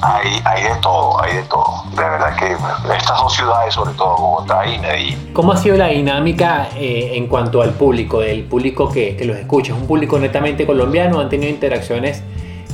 Hay, 0.01 0.41
hay 0.43 0.63
de 0.63 0.75
todo, 0.81 1.21
hay 1.21 1.35
de 1.35 1.43
todo. 1.43 1.83
De 1.91 2.03
verdad 2.03 2.35
que 2.35 2.57
estas 2.93 3.17
dos 3.19 3.33
ciudades, 3.33 3.73
sobre 3.73 3.93
todo 3.93 4.17
Bogotá 4.17 4.65
y 4.67 4.77
Medellín. 4.79 5.31
¿Cómo 5.33 5.53
ha 5.53 5.57
sido 5.57 5.77
la 5.77 5.87
dinámica 5.87 6.67
eh, 6.75 7.11
en 7.13 7.27
cuanto 7.27 7.61
al 7.61 7.71
público, 7.71 8.19
del 8.19 8.43
público 8.43 8.89
que, 8.89 9.15
que 9.15 9.23
los 9.23 9.37
escucha? 9.37 9.71
¿Es 9.71 9.79
un 9.79 9.87
público 9.87 10.19
netamente 10.19 10.65
colombiano? 10.65 11.19
¿Han 11.19 11.29
tenido 11.29 11.49
interacciones 11.49 12.23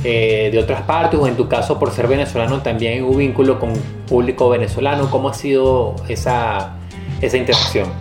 eh, 0.04 0.50
de 0.52 0.58
otras 0.58 0.82
partes? 0.82 1.18
¿O 1.18 1.26
en 1.26 1.36
tu 1.36 1.48
caso, 1.48 1.78
por 1.78 1.90
ser 1.92 2.08
venezolano, 2.08 2.62
también 2.62 3.04
hubo 3.04 3.16
vínculo 3.16 3.58
con 3.58 3.72
público 4.08 4.48
venezolano? 4.48 5.10
¿Cómo 5.10 5.28
ha 5.28 5.34
sido 5.34 5.96
esa, 6.08 6.74
esa 7.20 7.36
interacción? 7.36 7.92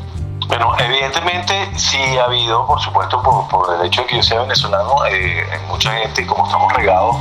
Bueno, 0.48 0.74
evidentemente 0.80 1.54
sí 1.78 2.00
ha 2.18 2.26
habido, 2.26 2.66
por 2.66 2.80
supuesto, 2.80 3.22
por, 3.22 3.48
por 3.48 3.80
el 3.80 3.86
hecho 3.86 4.02
de 4.02 4.08
que 4.08 4.16
yo 4.16 4.24
sea 4.24 4.42
venezolano, 4.42 5.06
eh, 5.06 5.44
hay 5.52 5.68
mucha 5.68 5.92
gente, 5.92 6.26
como 6.26 6.46
estamos 6.46 6.74
regados, 6.74 7.18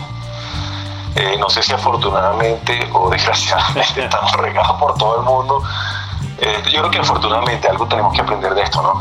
eh, 1.18 1.36
no 1.36 1.50
sé 1.50 1.62
si 1.62 1.72
afortunadamente 1.72 2.88
o 2.92 3.10
desgraciadamente 3.10 4.04
estamos 4.04 4.32
regados 4.32 4.78
por 4.78 4.94
todo 4.96 5.18
el 5.18 5.22
mundo. 5.24 5.62
Eh, 6.38 6.62
yo 6.70 6.78
creo 6.80 6.90
que 6.90 6.98
afortunadamente 6.98 7.68
algo 7.68 7.86
tenemos 7.86 8.14
que 8.14 8.20
aprender 8.20 8.54
de 8.54 8.62
esto, 8.62 8.80
¿no? 8.80 9.00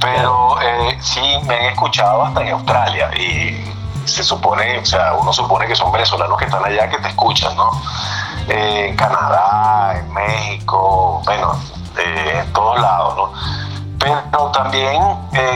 Pero 0.00 0.60
eh, 0.60 0.96
sí 1.00 1.20
me 1.44 1.54
han 1.54 1.64
escuchado 1.72 2.22
hasta 2.22 2.42
en 2.42 2.52
Australia 2.52 3.10
y 3.18 3.64
supone, 4.24 4.78
o 4.78 4.84
sea, 4.84 5.14
uno 5.14 5.32
supone 5.32 5.66
que 5.66 5.76
son 5.76 5.92
venezolanos 5.92 6.38
que 6.38 6.46
están 6.46 6.64
allá 6.64 6.88
que 6.88 6.98
te 6.98 7.08
escuchan, 7.08 7.56
¿no? 7.56 7.70
Eh, 8.48 8.88
en 8.88 8.96
Canadá, 8.96 9.98
en 9.98 10.12
México, 10.12 11.22
bueno, 11.24 11.58
eh, 11.98 12.42
en 12.44 12.52
todos 12.52 12.80
lados, 12.80 13.16
¿no? 13.16 13.32
Pero 13.98 14.50
también 14.50 15.00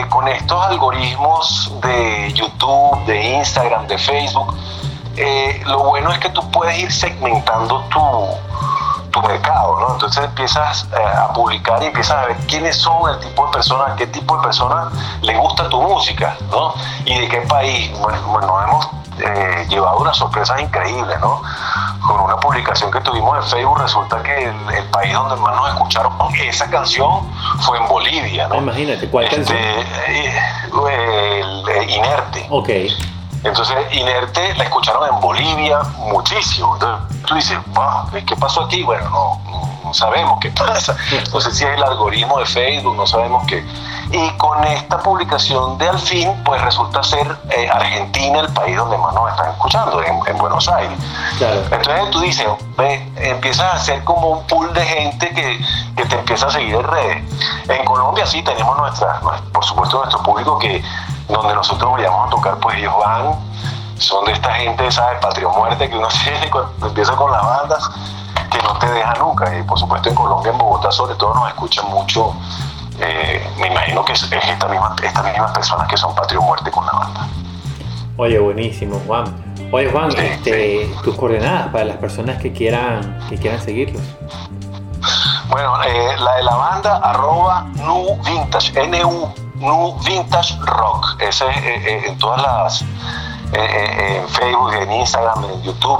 con 0.09 0.27
estos 0.27 0.65
algoritmos 0.65 1.71
de 1.81 2.33
YouTube, 2.33 3.05
de 3.05 3.35
Instagram, 3.35 3.85
de 3.85 3.97
Facebook, 3.97 4.55
lo 5.65 5.83
bueno 5.83 6.11
es 6.11 6.17
que 6.17 6.29
tú 6.29 6.49
puedes 6.49 6.79
ir 6.79 6.91
segmentando 6.91 7.83
tu, 7.91 7.99
tu 9.11 9.21
mercado, 9.21 9.79
¿no? 9.79 9.93
Entonces 9.93 10.23
empiezas 10.23 10.87
eh, 10.91 11.17
a 11.17 11.33
publicar 11.33 11.81
y 11.81 11.87
empiezas 11.87 12.17
a 12.17 12.25
ver 12.27 12.37
quiénes 12.47 12.75
son 12.75 13.09
el 13.09 13.19
tipo 13.19 13.45
de 13.45 13.51
personas, 13.51 13.95
qué 13.97 14.07
tipo 14.07 14.37
de 14.37 14.43
personas 14.43 14.93
le 15.21 15.37
gusta 15.37 15.69
tu 15.69 15.81
música, 15.81 16.37
¿no? 16.51 16.73
Y 17.05 17.19
de 17.19 17.27
qué 17.27 17.41
país. 17.41 17.91
Bueno, 17.99 18.21
bueno 18.27 18.63
hemos 18.63 18.89
eh, 19.19 19.65
llevado 19.69 19.99
unas 19.99 20.17
sorpresas 20.17 20.59
increíbles, 20.61 21.19
¿no? 21.19 21.41
Con 22.07 22.21
una 22.21 22.37
publicación 22.37 22.91
que 22.91 23.01
tuvimos 23.01 23.37
en 23.37 23.43
Facebook, 23.43 23.79
resulta 23.79 24.23
que 24.23 24.45
el, 24.45 24.83
país 24.91 25.13
donde 25.13 25.35
más 25.35 25.55
nos 25.55 25.69
escucharon 25.69 26.13
esa 26.41 26.69
canción 26.69 27.29
fue 27.59 27.77
en 27.77 27.87
Bolivia, 27.87 28.47
¿no? 28.47 28.55
Imagínate, 28.55 29.09
¿cuál 29.09 29.25
este, 29.25 29.35
canción? 29.35 29.57
Eh, 29.59 30.39
Inerte. 31.89 32.47
Ok. 32.49 32.69
Entonces, 33.43 33.77
Inerte 33.91 34.53
la 34.55 34.65
escucharon 34.65 35.07
en 35.13 35.19
Bolivia 35.21 35.79
muchísimo. 35.97 36.73
Entonces, 36.75 37.25
tú 37.25 37.35
dices, 37.35 37.57
¿qué 38.25 38.35
pasó 38.35 38.65
aquí? 38.65 38.83
Bueno, 38.83 39.09
no, 39.09 39.41
no 39.83 39.93
sabemos 39.93 40.37
qué 40.39 40.51
pasa. 40.51 40.95
No 41.33 41.41
sé 41.41 41.51
si 41.51 41.63
es 41.63 41.71
el 41.71 41.83
algoritmo 41.83 42.39
de 42.39 42.45
Facebook, 42.45 42.95
no 42.95 43.07
sabemos 43.07 43.45
qué. 43.47 43.65
Y 44.11 44.29
con 44.37 44.63
esta 44.63 44.99
publicación 44.99 45.77
de 45.77 45.89
Al 45.89 45.99
fin, 45.99 46.31
pues 46.43 46.61
resulta 46.61 47.01
ser 47.03 47.37
eh, 47.49 47.69
Argentina 47.69 48.39
el 48.39 48.53
país 48.53 48.75
donde 48.75 48.97
más 48.97 49.13
nos 49.13 49.29
están 49.31 49.49
escuchando, 49.51 50.03
en, 50.03 50.37
Buenos 50.37 50.69
Aires. 50.69 50.97
Entonces 51.39 52.11
tú 52.11 52.19
dices, 52.21 52.47
ve, 52.77 53.11
empiezas 53.17 53.65
a 53.65 53.73
hacer 53.73 54.03
como 54.03 54.29
un 54.29 54.47
pool 54.47 54.73
de 54.73 54.85
gente 54.85 55.29
que, 55.29 55.59
que, 55.97 56.05
te 56.05 56.15
empieza 56.15 56.47
a 56.47 56.51
seguir 56.51 56.75
en 56.75 56.83
redes. 56.83 57.23
En 57.67 57.85
Colombia 57.85 58.25
sí 58.25 58.41
tenemos 58.41 58.77
nuestra, 58.77 59.19
por 59.51 59.65
supuesto, 59.65 59.97
nuestro 59.97 60.23
público 60.23 60.57
que 60.59 60.81
donde 61.29 61.53
nosotros 61.53 61.91
vayamos 61.91 62.27
a 62.27 62.29
tocar, 62.29 62.57
pues 62.59 62.77
ellos 62.77 62.93
van, 62.99 63.35
son 63.97 64.25
de 64.25 64.33
esta 64.33 64.51
gente, 64.53 64.91
¿sabes? 64.91 65.19
Patrio 65.19 65.51
Muerte 65.51 65.89
que 65.89 65.97
uno 65.97 66.07
tiene 66.23 66.49
cuando 66.49 66.87
empieza 66.87 67.15
con 67.15 67.31
las 67.31 67.43
bandas, 67.43 67.89
que 68.51 68.57
no 68.63 68.77
te 68.79 68.89
deja 68.91 69.13
nunca. 69.15 69.57
Y 69.57 69.63
por 69.63 69.79
supuesto 69.79 70.09
en 70.09 70.15
Colombia, 70.15 70.51
en 70.51 70.57
Bogotá, 70.57 70.91
sobre 70.91 71.15
todo, 71.15 71.33
nos 71.35 71.47
escuchan 71.49 71.87
mucho. 71.89 72.35
Eh, 72.99 73.47
me 73.59 73.67
imagino 73.67 74.03
que 74.03 74.13
es, 74.13 74.29
misma, 74.29 74.95
estas 75.01 75.23
mismas 75.23 75.51
personas 75.51 75.87
que 75.87 75.95
son 75.95 76.13
Patrio 76.15 76.41
Muerte 76.41 76.69
con 76.71 76.85
la 76.85 76.91
banda. 76.91 77.27
Oye, 78.17 78.39
buenísimo, 78.39 78.99
Juan. 79.07 79.25
Oye, 79.71 79.89
Juan, 79.91 80.11
este, 80.17 80.91
tus 81.03 81.15
coordenadas 81.15 81.67
para 81.67 81.85
las 81.85 81.97
personas 81.97 82.41
que 82.41 82.51
quieran, 82.51 83.17
que 83.29 83.37
quieran 83.37 83.61
seguirlos. 83.61 84.01
Bueno, 85.49 85.81
eh, 85.83 86.17
la 86.19 86.35
de 86.35 86.43
la 86.43 86.55
banda, 86.55 86.97
arroba 86.97 87.65
nu 87.75 88.17
vintage, 88.25 88.77
N-U 88.83 89.48
Nu 89.59 89.97
Vintage 90.05 90.57
Rock. 90.61 91.15
Ese 91.19 91.49
es 91.49 91.57
eh, 91.57 91.83
eh, 91.85 92.03
en 92.07 92.17
todas 92.17 92.41
las, 92.41 92.81
eh, 93.53 94.21
en 94.21 94.29
Facebook, 94.29 94.73
en 94.73 94.91
Instagram, 94.91 95.43
en 95.45 95.61
YouTube, 95.63 95.99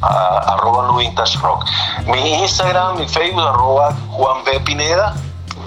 arroba 0.00 0.86
Nu 0.86 0.98
Vintage 0.98 1.38
Rock. 1.38 1.64
Mi 2.06 2.34
Instagram, 2.34 2.98
mi 2.98 3.08
Facebook, 3.08 3.42
arroba 3.42 3.94
Juan 4.10 4.44
B. 4.44 4.60
Pineda, 4.60 5.14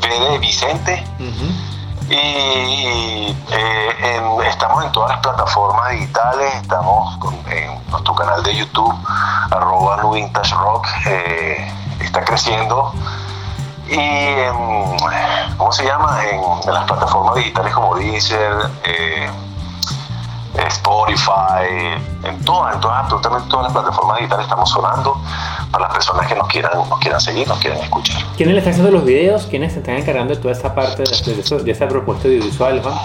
B 0.02 0.08
de 0.08 0.38
Vicente. 0.40 1.04
Y 2.10 3.36
estamos 4.46 4.84
en 4.84 4.92
todas 4.92 5.12
las 5.12 5.20
plataformas 5.20 5.92
digitales, 5.92 6.56
estamos 6.56 7.18
en 7.48 7.90
nuestro 7.90 8.14
canal 8.16 8.44
de 8.44 8.54
YouTube, 8.54 8.94
arroba 9.50 10.12
Vintage 10.12 10.54
Rock, 10.56 10.88
está 12.02 12.26
creciendo 12.26 12.94
y 13.92 13.96
en, 13.96 15.58
¿cómo 15.58 15.72
se 15.72 15.84
llama? 15.84 16.20
En, 16.32 16.42
las 16.74 16.86
plataformas 16.86 17.36
digitales 17.36 17.74
como 17.74 17.96
Deezer, 17.96 18.70
eh, 18.86 19.30
Spotify, 20.68 22.00
en 22.24 22.46
todas, 22.46 22.76
en 22.76 22.82
todas, 22.82 23.04
absolutamente 23.04 23.50
todas 23.50 23.66
las 23.66 23.74
plataformas 23.74 24.18
digitales 24.18 24.46
estamos 24.46 24.70
sonando 24.70 25.22
para 25.72 25.86
las 25.86 25.94
personas 25.94 26.28
que 26.28 26.36
nos 26.36 26.48
quieran, 26.48 26.72
nos 26.90 27.00
quieran 27.00 27.20
seguir, 27.20 27.48
nos 27.48 27.60
quieran 27.60 27.80
escuchar. 27.80 28.22
¿Quiénes 28.38 28.54
le 28.54 28.60
están 28.60 28.72
haciendo 28.72 28.92
los 28.92 29.04
videos? 29.04 29.48
¿Quiénes 29.48 29.74
se 29.74 29.80
están 29.80 29.96
encargando 29.96 30.34
de 30.34 30.42
toda 30.42 30.54
esa 30.54 30.74
parte 30.74 31.04
de, 31.04 31.72
esa 31.72 31.88
propuesta 31.88 32.28
audiovisual, 32.28 32.82
Juan? 32.82 32.96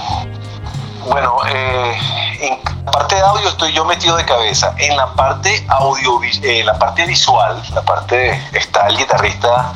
Bueno, 1.09 1.37
eh, 1.49 1.99
en 2.41 2.85
parte 2.85 3.17
de 3.17 3.21
audio 3.23 3.49
estoy 3.49 3.73
yo 3.73 3.85
metido 3.85 4.17
de 4.17 4.25
cabeza. 4.25 4.75
En 4.79 4.97
la 4.97 5.13
parte 5.15 5.65
audio, 5.69 6.21
eh, 6.43 6.63
la 6.65 6.79
parte 6.79 7.07
visual, 7.07 7.61
la 7.75 7.83
parte 7.83 8.41
está 8.53 8.87
el 8.89 8.97
guitarrista 8.97 9.73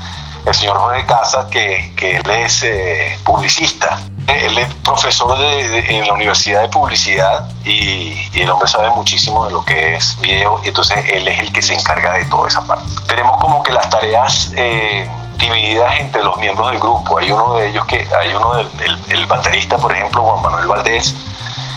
el 0.46 0.54
señor 0.54 0.78
Jorge 0.78 1.04
Casas, 1.06 1.46
que, 1.46 1.92
que 1.96 2.16
él 2.16 2.30
es 2.30 2.62
eh, 2.62 3.18
publicista. 3.24 4.00
Él 4.26 4.56
es 4.58 4.72
profesor 4.76 5.38
de, 5.38 5.78
en 5.98 6.06
la 6.06 6.14
Universidad 6.14 6.62
de 6.62 6.68
Publicidad 6.68 7.48
y, 7.64 8.16
el 8.34 8.48
hombre 8.48 8.68
sabe 8.68 8.90
muchísimo 8.90 9.44
de 9.46 9.52
lo 9.52 9.64
que 9.64 9.96
es 9.96 10.18
video, 10.20 10.60
entonces 10.64 10.96
él 11.12 11.26
es 11.28 11.40
el 11.40 11.52
que 11.52 11.60
se 11.60 11.74
encarga 11.74 12.14
de 12.14 12.24
toda 12.26 12.48
esa 12.48 12.64
parte. 12.66 12.84
Tenemos 13.06 13.38
como 13.38 13.62
que 13.62 13.72
las 13.72 13.90
tareas 13.90 14.52
eh, 14.56 15.08
divididas 15.36 16.00
entre 16.00 16.22
los 16.22 16.36
miembros 16.38 16.70
del 16.70 16.80
grupo. 16.80 17.18
Hay 17.18 17.30
uno 17.30 17.54
de 17.54 17.68
ellos 17.68 17.84
que, 17.86 18.08
hay 18.18 18.32
uno 18.32 18.54
del 18.54 18.98
el, 19.08 19.26
baterista, 19.26 19.76
por 19.76 19.92
ejemplo, 19.92 20.22
Juan 20.22 20.42
Manuel 20.42 20.68
Valdés, 20.68 21.14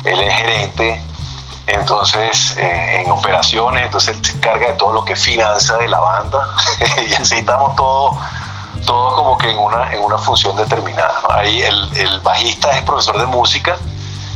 él 0.06 0.20
es 0.20 0.34
gerente 0.36 1.02
entonces 1.66 2.58
eh, 2.58 3.02
en 3.02 3.12
operaciones, 3.12 3.86
entonces 3.86 4.18
él 4.18 4.26
se 4.26 4.34
encarga 4.34 4.68
de 4.68 4.74
todo 4.74 4.94
lo 4.94 5.06
que 5.06 5.14
es 5.14 5.24
finanza 5.24 5.78
de 5.78 5.88
la 5.88 6.00
banda 6.00 6.50
y 7.08 7.14
así 7.14 7.36
estamos 7.36 7.76
todos 7.76 8.18
todo 8.86 9.16
como 9.16 9.38
que 9.38 9.50
en 9.50 9.58
una, 9.58 9.94
en 9.94 10.02
una 10.02 10.18
función 10.18 10.56
determinada. 10.56 11.14
Ahí 11.30 11.62
el, 11.62 11.98
el, 11.98 12.20
bajista 12.22 12.72
es 12.72 12.84
profesor 12.84 13.18
de 13.20 13.26
música 13.26 13.78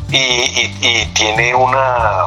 y, 0.10 0.18
y, 0.18 1.06
tiene 1.14 1.54
una, 1.54 2.26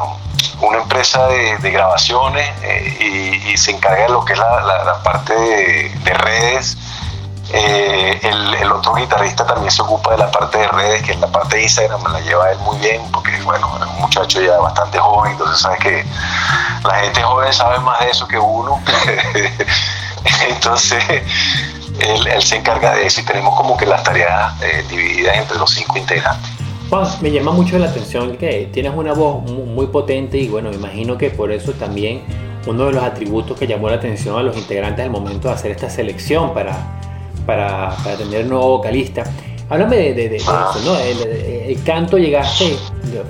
una 0.60 0.78
empresa 0.78 1.26
de, 1.26 1.70
grabaciones 1.70 2.48
eh, 2.62 3.42
y, 3.52 3.56
se 3.56 3.72
encarga 3.72 4.04
de 4.04 4.08
lo 4.10 4.24
que 4.24 4.32
es 4.34 4.38
la, 4.38 4.60
la, 4.60 5.02
parte 5.02 5.34
de, 5.34 6.14
redes. 6.14 6.76
Eh, 7.52 8.20
el, 8.22 8.54
el, 8.54 8.72
otro 8.72 8.94
guitarrista 8.94 9.44
también 9.44 9.72
se 9.72 9.82
ocupa 9.82 10.12
de 10.12 10.18
la 10.18 10.30
parte 10.30 10.58
de 10.58 10.68
redes, 10.68 11.02
que 11.02 11.12
es 11.12 11.20
la 11.20 11.26
parte 11.26 11.56
de 11.56 11.62
Instagram, 11.64 12.00
la 12.12 12.20
lleva 12.20 12.50
él 12.52 12.58
muy 12.60 12.78
bien, 12.78 13.02
porque 13.10 13.36
bueno, 13.42 13.76
es 13.80 13.86
un 13.86 14.00
muchacho 14.00 14.40
ya 14.40 14.56
bastante 14.58 14.98
joven, 14.98 15.32
entonces 15.32 15.60
sabe 15.60 15.78
que 15.78 16.04
la 16.84 16.94
gente 17.00 17.22
joven 17.22 17.52
sabe 17.52 17.80
más 17.80 17.98
de 18.00 18.10
eso 18.10 18.28
que 18.28 18.38
uno. 18.38 18.80
entonces, 20.48 21.02
él, 22.00 22.42
se 22.42 22.56
encarga 22.56 22.94
de 22.94 23.06
eso 23.06 23.20
y 23.20 23.24
tenemos 23.24 23.54
como 23.56 23.76
que 23.76 23.86
las 23.86 24.02
tareas 24.02 24.60
eh, 24.62 24.84
divididas 24.88 25.36
entre 25.36 25.58
los 25.58 25.70
cinco 25.70 25.98
integrantes. 25.98 26.50
Juan, 26.88 27.06
me 27.20 27.30
llama 27.30 27.52
mucho 27.52 27.78
la 27.78 27.86
atención 27.86 28.36
que 28.36 28.68
tienes 28.72 28.92
una 28.94 29.12
voz 29.12 29.42
muy 29.44 29.86
potente 29.86 30.38
y 30.38 30.48
bueno, 30.48 30.72
imagino 30.72 31.16
que 31.16 31.30
por 31.30 31.52
eso 31.52 31.72
también 31.72 32.22
uno 32.66 32.86
de 32.86 32.92
los 32.92 33.02
atributos 33.04 33.58
que 33.58 33.66
llamó 33.66 33.88
la 33.88 33.96
atención 33.96 34.38
a 34.38 34.42
los 34.42 34.56
integrantes 34.56 35.04
al 35.04 35.10
momento 35.10 35.48
de 35.48 35.54
hacer 35.54 35.70
esta 35.70 35.88
selección 35.88 36.52
para, 36.52 36.76
para, 37.46 37.96
para 38.02 38.16
tener 38.16 38.42
un 38.42 38.50
nuevo 38.50 38.78
vocalista. 38.78 39.24
Háblame 39.70 40.12
de, 40.14 40.36
eso, 40.36 40.52
¿no? 40.84 40.96
El, 40.98 41.80
canto 41.84 42.18
llegaste, 42.18 42.76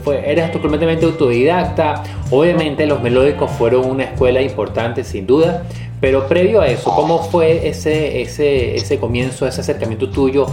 fue, 0.02 0.30
eras 0.30 0.50
completamente 0.50 1.04
autodidacta, 1.04 2.02
obviamente 2.30 2.86
los 2.86 3.02
melódicos 3.02 3.50
fueron 3.50 3.84
una 3.84 4.04
escuela 4.04 4.40
importante 4.40 5.04
sin 5.04 5.26
duda, 5.26 5.64
pero 6.00 6.26
previo 6.26 6.62
a 6.62 6.66
eso, 6.66 6.94
¿cómo 6.94 7.22
fue 7.22 7.68
ese, 7.68 8.22
ese, 8.22 8.74
ese 8.74 8.98
comienzo, 8.98 9.46
ese 9.46 9.60
acercamiento 9.60 10.08
tuyo 10.08 10.46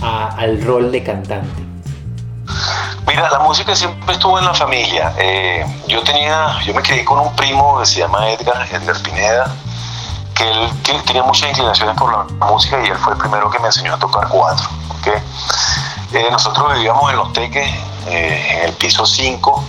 al 0.00 0.62
rol 0.62 0.90
de 0.90 1.02
cantante? 1.02 1.62
Mira, 3.06 3.30
la 3.30 3.40
música 3.40 3.76
siempre 3.76 4.14
estuvo 4.14 4.38
en 4.38 4.46
la 4.46 4.54
familia. 4.54 5.12
Eh, 5.18 5.64
yo 5.88 6.02
tenía, 6.02 6.58
yo 6.64 6.72
me 6.72 6.80
crié 6.80 7.04
con 7.04 7.18
un 7.18 7.36
primo 7.36 7.78
que 7.80 7.86
se 7.86 8.00
llama 8.00 8.30
Edgar, 8.30 8.66
Edgar 8.70 8.96
Pineda, 9.02 9.54
que 10.38 10.92
él 10.92 11.02
tenía 11.04 11.22
muchas 11.22 11.50
inclinaciones 11.50 11.96
por 11.96 12.12
la 12.12 12.46
música 12.46 12.80
y 12.84 12.88
él 12.88 12.96
fue 12.96 13.12
el 13.12 13.18
primero 13.18 13.50
que 13.50 13.58
me 13.58 13.66
enseñó 13.66 13.94
a 13.94 13.98
tocar 13.98 14.28
cuatro. 14.28 14.68
Eh, 16.12 16.28
nosotros 16.30 16.72
vivíamos 16.74 17.10
en 17.10 17.16
Los 17.16 17.32
Teques, 17.32 17.70
eh, 18.06 18.46
en 18.50 18.68
el 18.68 18.72
piso 18.74 19.06
5, 19.06 19.64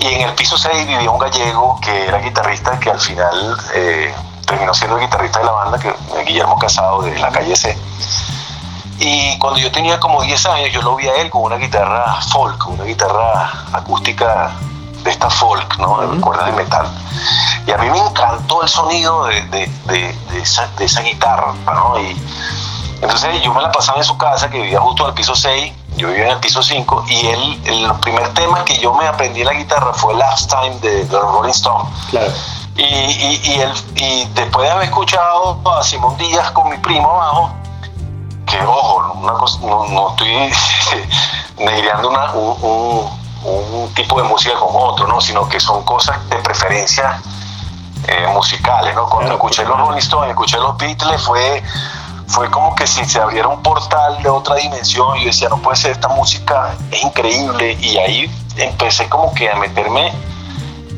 y 0.00 0.06
en 0.06 0.22
el 0.22 0.32
piso 0.34 0.56
6 0.56 0.86
vivía 0.86 1.10
un 1.10 1.18
gallego 1.18 1.80
que 1.80 2.06
era 2.06 2.18
guitarrista, 2.18 2.78
que 2.78 2.90
al 2.90 3.00
final 3.00 3.56
eh, 3.74 4.14
terminó 4.46 4.74
siendo 4.74 4.96
el 4.96 5.04
guitarrista 5.04 5.40
de 5.40 5.44
la 5.46 5.52
banda, 5.52 5.78
que 5.78 5.94
Guillermo 6.24 6.58
Casado 6.58 7.02
de 7.02 7.18
la 7.18 7.30
calle 7.30 7.56
C. 7.56 7.76
Y 8.98 9.38
cuando 9.38 9.58
yo 9.60 9.70
tenía 9.70 10.00
como 10.00 10.22
10 10.22 10.46
años, 10.46 10.72
yo 10.72 10.82
lo 10.82 10.96
vi 10.96 11.06
a 11.06 11.14
él 11.16 11.30
con 11.30 11.42
una 11.42 11.56
guitarra 11.56 12.20
folk, 12.22 12.66
una 12.68 12.84
guitarra 12.84 13.66
acústica 13.72 14.52
de 15.02 15.10
esta 15.10 15.28
folk, 15.30 15.78
¿no? 15.78 16.00
De 16.00 16.20
cuerdas 16.20 16.46
de 16.46 16.52
metal. 16.52 16.86
Y 17.66 17.72
a 17.72 17.78
mí 17.78 17.90
me 17.90 17.98
encantó 17.98 18.62
el 18.62 18.68
sonido 18.68 19.24
de, 19.24 19.42
de, 19.46 19.70
de, 19.86 20.40
esa, 20.40 20.68
de 20.78 20.84
esa, 20.84 21.00
guitarra, 21.02 21.52
¿no? 21.64 22.00
Y 22.00 22.16
entonces 23.02 23.42
yo 23.42 23.52
me 23.52 23.60
la 23.60 23.72
pasaba 23.72 23.98
en 23.98 24.04
su 24.04 24.16
casa, 24.16 24.48
que 24.48 24.60
vivía 24.60 24.80
justo 24.80 25.04
al 25.04 25.14
piso 25.14 25.34
6, 25.34 25.72
yo 25.96 26.08
vivía 26.08 26.26
en 26.26 26.32
el 26.32 26.38
piso 26.38 26.62
5 26.62 27.04
y 27.08 27.26
él, 27.26 27.60
el 27.64 27.92
primer 28.00 28.32
tema 28.34 28.64
que 28.64 28.78
yo 28.78 28.94
me 28.94 29.06
aprendí 29.08 29.40
en 29.40 29.46
la 29.46 29.54
guitarra 29.54 29.92
fue 29.94 30.14
Last 30.14 30.48
Time 30.48 30.76
de, 30.78 31.04
de 31.06 31.18
Rolling 31.18 31.50
Stone. 31.50 31.90
Claro. 32.10 32.32
Y, 32.76 32.82
y, 32.82 33.40
y, 33.42 33.60
él, 33.60 33.72
y 33.96 34.24
después 34.34 34.68
de 34.68 34.72
haber 34.72 34.84
escuchado 34.84 35.60
a 35.68 35.82
Simón 35.82 36.16
Díaz 36.18 36.52
con 36.52 36.68
mi 36.68 36.76
primo 36.78 37.10
abajo, 37.10 37.50
que 38.46 38.60
ojo, 38.64 39.12
una 39.14 39.32
cosa, 39.32 39.58
no, 39.62 39.86
no 39.86 40.10
estoy 40.10 40.52
negreando 41.64 42.10
una, 42.10 42.30
un, 42.32 42.56
un, 42.62 43.74
un, 43.82 43.94
tipo 43.94 44.22
de 44.22 44.28
música 44.28 44.54
como 44.54 44.78
otro, 44.78 45.08
¿no? 45.08 45.20
sino 45.20 45.48
que 45.48 45.58
son 45.58 45.82
cosas 45.84 46.16
de 46.28 46.36
preferencia 46.36 47.20
eh, 48.08 48.26
musicales. 48.32 48.94
¿no? 48.94 49.08
Cuando 49.08 49.34
escuché 49.34 49.64
los. 49.64 49.78
Rolling 49.78 49.98
Stones, 49.98 50.30
escuché 50.30 50.58
los 50.58 50.76
Beatles, 50.76 51.22
fue, 51.22 51.62
fue 52.26 52.50
como 52.50 52.74
que 52.74 52.86
si 52.86 53.04
se 53.04 53.20
abriera 53.20 53.48
un 53.48 53.62
portal 53.62 54.22
de 54.22 54.28
otra 54.28 54.56
dimensión. 54.56 55.18
Yo 55.18 55.26
decía, 55.26 55.48
no 55.48 55.58
puede 55.58 55.76
ser, 55.76 55.92
esta 55.92 56.08
música 56.08 56.74
es 56.90 57.02
increíble. 57.02 57.72
Y 57.80 57.98
ahí 57.98 58.30
empecé 58.56 59.08
como 59.08 59.32
que 59.34 59.50
a 59.50 59.56
meterme 59.56 60.12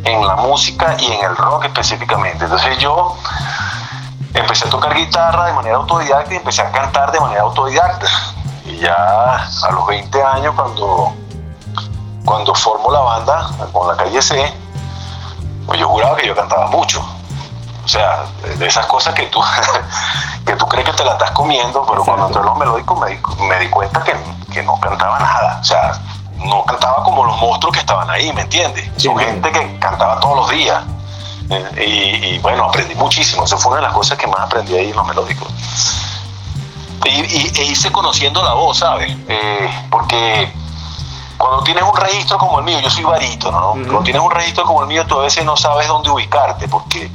en 0.05 0.27
la 0.27 0.37
música 0.37 0.97
y 0.99 1.07
en 1.07 1.25
el 1.25 1.37
rock 1.37 1.67
específicamente. 1.67 2.45
Entonces 2.45 2.79
yo 2.79 3.17
empecé 4.35 4.67
a 4.67 4.71
tocar 4.71 4.95
guitarra 4.95 5.47
de 5.47 5.53
manera 5.53 5.77
autodidacta 5.77 6.33
y 6.33 6.37
empecé 6.37 6.63
a 6.63 6.71
cantar 6.71 7.13
de 7.13 7.21
manera 7.21 7.43
autodidacta. 7.43 8.07
Y 8.65 8.79
ya 8.79 8.95
a 8.95 9.71
los 9.73 9.87
20 9.87 10.23
años, 10.23 10.55
cuando, 10.55 11.13
cuando 12.25 12.55
formo 12.55 12.91
la 12.91 13.01
banda 13.01 13.51
con 13.73 13.89
la 13.89 13.97
calle 13.97 14.21
C, 14.21 14.53
pues 15.69 15.79
yo 15.79 15.89
juraba 15.89 16.17
que 16.17 16.27
yo 16.27 16.35
cantaba 16.35 16.67
mucho. 16.69 17.01
O 17.85 17.89
sea, 17.89 18.25
de 18.57 18.67
esas 18.67 18.87
cosas 18.87 19.15
que 19.15 19.27
tú, 19.27 19.41
que 20.47 20.55
tú 20.57 20.67
crees 20.67 20.87
que 20.89 20.93
te 20.97 21.05
la 21.05 21.13
estás 21.13 21.31
comiendo, 21.31 21.85
pero 21.89 22.03
cuando 22.05 22.27
entré 22.27 22.41
en 22.41 22.47
los 22.47 22.59
melódicos 22.59 22.99
me 22.99 23.11
di, 23.11 23.19
me 23.49 23.59
di 23.61 23.69
cuenta 23.69 24.03
que, 24.03 24.15
que 24.53 24.63
no 24.63 24.81
cantaba 24.81 25.19
nada. 25.21 25.59
O 25.61 25.65
sea, 25.65 25.93
no 26.39 26.65
cantaba 26.65 27.05
como 27.05 27.25
los 27.25 27.37
monstruos 27.41 27.73
que 27.75 27.81
estaban 27.81 28.09
ahí, 28.11 28.33
¿me 28.33 28.41
entiendes? 28.43 28.85
Sí, 28.97 29.09
Son 29.09 29.19
gente 29.19 29.53
que 29.53 29.79
cantaba 29.79 30.19
todos 30.21 30.37
los 30.37 30.51
días. 30.51 30.83
Eh, 31.51 31.85
Y, 31.87 32.35
y, 32.35 32.39
bueno, 32.41 32.65
aprendí 32.65 32.95
muchísimo. 32.95 33.45
Esa 33.45 33.57
fue 33.57 33.73
una 33.73 33.81
de 33.81 33.87
las 33.89 33.95
cosas 33.95 34.19
que 34.19 34.27
más 34.27 34.41
aprendí 34.41 34.75
ahí 34.77 34.91
en 34.91 34.97
los 34.97 35.07
melódicos. 35.07 35.49
Y, 37.05 37.11
y- 37.11 37.53
e 37.57 37.65
hice 37.65 37.91
conociendo 37.93 38.43
la 38.43 38.53
voz, 38.55 38.79
¿sabes? 38.79 39.17
Eh, 39.29 39.87
porque 39.91 40.53
cuando 41.39 41.63
tienes 41.63 41.85
un 41.85 41.97
registro 41.97 42.37
como 42.37 42.59
el 42.59 42.65
mío, 42.65 42.81
yo 42.81 42.91
soy 42.91 43.05
barítono, 43.05 43.61
¿no? 43.61 43.73
Cuando 43.73 44.03
tienes 44.03 44.21
un 44.21 44.31
registro 44.31 44.65
como 44.65 44.83
el 44.83 44.89
mío, 44.89 45.07
tú 45.07 45.19
a 45.19 45.23
veces 45.23 45.45
no 45.45 45.57
sabes 45.57 45.89
dónde 45.89 46.11
ubicarte, 46.11 46.69
porque 46.69 47.11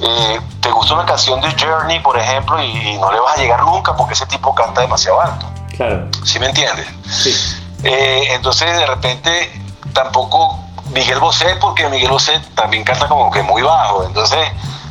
eh, 0.00 0.40
te 0.60 0.70
gusta 0.70 0.94
una 0.94 1.04
canción 1.04 1.40
de 1.40 1.48
Journey, 1.60 2.00
por 2.00 2.16
ejemplo, 2.16 2.62
y, 2.62 2.66
y 2.66 2.98
no 2.98 3.12
le 3.12 3.20
vas 3.20 3.36
a 3.36 3.40
llegar 3.40 3.62
nunca 3.64 3.94
porque 3.96 4.14
ese 4.14 4.26
tipo 4.26 4.54
canta 4.54 4.80
demasiado 4.80 5.20
alto. 5.20 5.46
Claro. 5.76 6.08
¿Sí 6.24 6.38
me 6.38 6.46
entiendes? 6.46 6.86
Sí. 7.10 7.34
Eh, 7.82 8.28
entonces 8.30 8.78
de 8.78 8.86
repente 8.86 9.62
tampoco 9.92 10.58
Miguel 10.92 11.18
Bosé, 11.18 11.56
porque 11.60 11.88
Miguel 11.88 12.10
Bosé 12.10 12.40
también 12.54 12.84
canta 12.84 13.08
como 13.08 13.30
que 13.30 13.42
muy 13.42 13.62
bajo. 13.62 14.04
Entonces, 14.04 14.48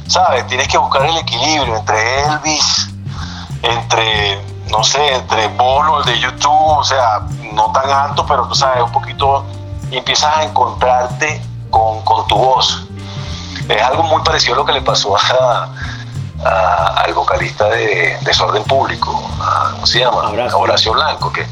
¿sabes? 0.08 0.46
Tienes 0.48 0.68
que 0.68 0.78
buscar 0.78 1.06
el 1.06 1.18
equilibrio 1.18 1.78
entre 1.78 2.24
Elvis, 2.24 2.90
entre, 3.62 4.42
no 4.70 4.84
sé, 4.84 5.14
entre 5.16 5.48
Bono, 5.50 6.00
el 6.00 6.06
de 6.06 6.20
YouTube, 6.20 6.52
o 6.78 6.84
sea, 6.84 7.22
no 7.54 7.72
tan 7.72 7.90
alto, 7.90 8.26
pero 8.26 8.48
tú 8.48 8.56
sabes, 8.56 8.82
un 8.84 8.92
poquito, 8.92 9.46
y 9.92 9.98
empiezas 9.98 10.36
a 10.38 10.44
encontrarte 10.44 11.42
con, 11.70 12.02
con 12.02 12.28
tu 12.28 12.36
voz. 12.38 12.84
Es 13.70 13.82
algo 13.82 14.04
muy 14.04 14.22
parecido 14.24 14.54
a 14.56 14.58
lo 14.58 14.66
que 14.66 14.74
le 14.74 14.82
pasó 14.82 15.16
a, 15.18 15.70
a- 16.44 17.02
al 17.04 17.14
vocalista 17.14 17.66
de 17.66 18.18
Desorden 18.22 18.64
Público, 18.64 19.12
a- 19.42 19.72
¿cómo 19.72 19.86
se 19.88 20.00
llama? 20.00 20.30
Horacio. 20.56 20.94
Blanco, 20.94 21.32
que, 21.32 21.48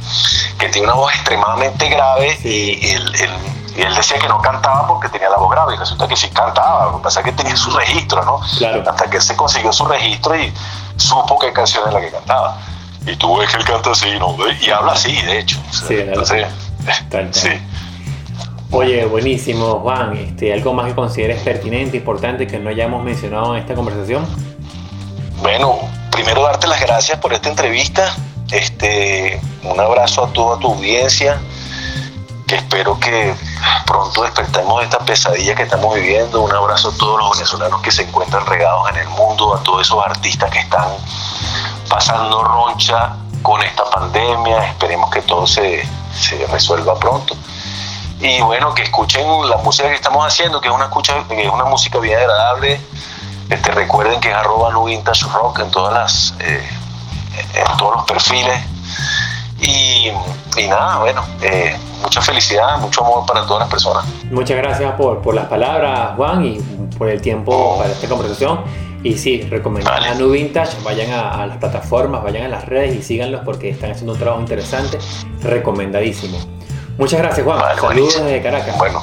que 0.57 0.69
tiene 0.69 0.87
una 0.87 0.95
voz 0.95 1.13
extremadamente 1.13 1.89
grave 1.89 2.37
Sí. 2.41 2.79
y, 2.81 2.89
él, 2.91 3.15
él- 3.15 3.53
y 3.75 3.81
él 3.81 3.95
decía 3.95 4.19
que 4.19 4.27
no 4.27 4.39
cantaba 4.39 4.85
porque 4.87 5.09
tenía 5.09 5.29
la 5.29 5.37
voz 5.37 5.49
grave 5.49 5.73
y 5.73 5.77
resulta 5.77 6.07
que 6.07 6.15
sí 6.15 6.29
cantaba, 6.29 6.85
lo 6.91 6.97
que 6.97 7.03
pasa 7.03 7.21
es 7.21 7.25
que 7.25 7.31
tenía 7.31 7.55
su 7.57 7.71
registro, 7.71 8.23
¿no? 8.23 8.39
Claro. 8.59 8.83
Hasta 8.87 9.09
que 9.09 9.17
él 9.17 9.23
se 9.23 9.35
consiguió 9.35 9.73
su 9.73 9.85
registro 9.85 10.35
y 10.37 10.53
supo 10.97 11.39
qué 11.39 11.51
canción 11.51 11.87
es 11.87 11.93
la 11.93 11.99
que 11.99 12.11
cantaba. 12.11 12.55
Y 13.05 13.15
tú 13.17 13.37
ves 13.37 13.49
que 13.51 13.57
él 13.57 13.65
canta 13.65 13.91
así, 13.91 14.09
¿no? 14.17 14.35
Y 14.61 14.69
habla 14.69 14.93
así, 14.93 15.13
de 15.21 15.39
hecho. 15.39 15.57
Sí, 15.71 15.95
Entonces, 15.99 16.47
Tal, 16.85 17.09
tal. 17.09 17.33
sí. 17.33 17.49
Oye, 18.71 19.05
buenísimo, 19.05 19.79
Juan. 19.81 20.17
Este, 20.17 20.51
¿Algo 20.51 20.73
más 20.73 20.87
que 20.87 20.95
consideres 20.95 21.41
pertinente, 21.43 21.97
importante 21.97 22.47
que 22.47 22.57
no 22.57 22.69
hayamos 22.69 23.03
mencionado 23.03 23.55
en 23.55 23.61
esta 23.61 23.75
conversación? 23.75 24.25
Bueno, 25.41 25.77
primero 26.11 26.41
darte 26.43 26.67
las 26.67 26.81
gracias 26.81 27.19
por 27.19 27.33
esta 27.33 27.49
entrevista. 27.49 28.15
Este, 28.49 29.39
un 29.63 29.79
abrazo 29.79 30.25
a 30.25 30.33
toda 30.33 30.57
tu 30.57 30.73
audiencia. 30.73 31.39
Que 32.47 32.55
espero 32.55 32.99
que 32.99 33.33
pronto 33.85 34.23
despertemos 34.23 34.79
de 34.79 34.85
esta 34.85 34.99
pesadilla 34.99 35.53
que 35.53 35.63
estamos 35.63 35.93
viviendo. 35.93 36.41
Un 36.41 36.51
abrazo 36.51 36.89
a 36.89 36.97
todos 36.97 37.19
los 37.19 37.31
venezolanos 37.37 37.81
que 37.81 37.91
se 37.91 38.03
encuentran 38.03 38.45
regados 38.45 38.89
en 38.89 38.97
el 38.97 39.07
mundo, 39.09 39.55
a 39.55 39.61
todos 39.61 39.81
esos 39.81 40.03
artistas 40.03 40.49
que 40.49 40.59
están 40.59 40.89
pasando 41.89 42.43
roncha 42.43 43.15
con 43.41 43.61
esta 43.61 43.83
pandemia. 43.89 44.67
Esperemos 44.69 45.09
que 45.09 45.21
todo 45.21 45.45
se, 45.47 45.87
se 46.13 46.45
resuelva 46.47 46.97
pronto. 46.99 47.35
Y 48.19 48.41
bueno, 48.41 48.73
que 48.73 48.83
escuchen 48.83 49.27
la 49.49 49.57
música 49.57 49.89
que 49.89 49.95
estamos 49.95 50.25
haciendo, 50.25 50.61
que 50.61 50.69
es 50.69 50.73
una, 50.73 50.85
escucha, 50.85 51.25
que 51.27 51.43
es 51.43 51.51
una 51.51 51.65
música 51.65 51.99
bien 51.99 52.17
agradable. 52.17 52.79
Este, 53.49 53.71
recuerden 53.71 54.19
que 54.19 54.29
es 54.29 54.35
arroba 54.35 54.71
Vintage 54.85 55.25
Rock 55.33 55.59
en 55.59 55.71
todas 55.71 55.93
las 55.93 56.35
eh, 56.39 56.65
en 57.53 57.77
todos 57.77 57.95
los 57.97 58.05
perfiles. 58.05 58.59
Y, 59.59 60.11
y 60.57 60.67
nada, 60.67 60.99
bueno, 60.99 61.23
eh, 61.41 61.77
mucha 62.01 62.21
felicidad, 62.21 62.77
mucho 62.79 63.03
amor 63.03 63.25
para 63.25 63.45
todas 63.45 63.61
las 63.61 63.69
personas. 63.69 64.05
Muchas 64.29 64.57
gracias 64.57 64.93
por, 64.95 65.21
por 65.21 65.33
las 65.33 65.45
palabras, 65.45 66.15
Juan, 66.15 66.45
y 66.45 66.59
por 66.97 67.09
el 67.09 67.21
tiempo 67.21 67.77
para 67.77 67.91
esta 67.91 68.07
conversación. 68.07 68.61
Y 69.03 69.17
sí, 69.17 69.41
recomendar 69.41 69.99
Vale. 69.99 70.07
a 70.23 70.27
Vintage, 70.27 70.77
vayan 70.83 71.11
a, 71.11 71.43
a 71.43 71.45
las 71.45 71.57
plataformas, 71.57 72.23
vayan 72.23 72.45
a 72.45 72.47
las 72.47 72.65
redes 72.65 72.95
y 72.95 73.03
síganlos 73.03 73.41
porque 73.43 73.69
están 73.69 73.91
haciendo 73.91 74.13
un 74.13 74.19
trabajo 74.19 74.41
interesante, 74.41 74.97
recomendadísimo. 75.41 76.37
Muchas 76.97 77.19
gracias, 77.19 77.45
Juan. 77.45 77.59
Vale, 77.59 77.75
Saludos 77.75 77.95
buenísimo. 77.95 78.25
desde 78.25 78.41
Caracas. 78.41 78.77
Bueno, 78.77 79.01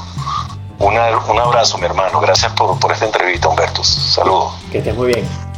una- 0.79 1.19
un 1.19 1.39
abrazo, 1.39 1.77
mi 1.79 1.85
hermano. 1.85 2.21
Gracias 2.21 2.53
por, 2.53 2.79
por 2.79 2.93
esta 2.93 3.05
entrevista, 3.05 3.49
Humberto. 3.49 3.85
Saludos. 3.85 4.53
Que 4.73 4.79
estés 4.79 4.95
muy 4.97 5.09
bien. 5.09 5.50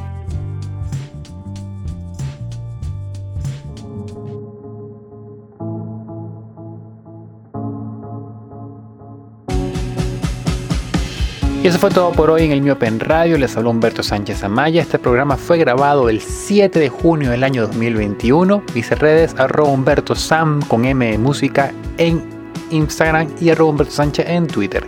Y 11.62 11.68
eso 11.68 11.78
fue 11.78 11.90
todo 11.90 12.10
por 12.10 12.28
hoy 12.28 12.42
en 12.42 12.50
el 12.50 12.60
Miope 12.60 12.88
en 12.88 12.98
Radio. 12.98 13.38
Les 13.38 13.56
habló 13.56 13.70
Humberto 13.70 14.02
Sánchez 14.02 14.42
Amaya. 14.42 14.82
Este 14.82 14.98
programa 14.98 15.36
fue 15.36 15.58
grabado 15.58 16.08
el 16.08 16.20
7 16.20 16.76
de 16.80 16.88
junio 16.88 17.30
del 17.30 17.44
año 17.44 17.62
2021. 17.62 18.64
Mis 18.74 18.90
redes 18.90 19.32
arroba 19.38 19.70
Humberto 19.70 20.16
Sam 20.16 20.60
con 20.66 20.84
M 20.84 21.08
de 21.08 21.18
música 21.18 21.72
en 21.98 22.24
Instagram 22.72 23.28
y 23.40 23.50
arroba 23.50 23.70
Humberto 23.70 23.92
Sánchez 23.92 24.28
en 24.28 24.48
Twitter. 24.48 24.84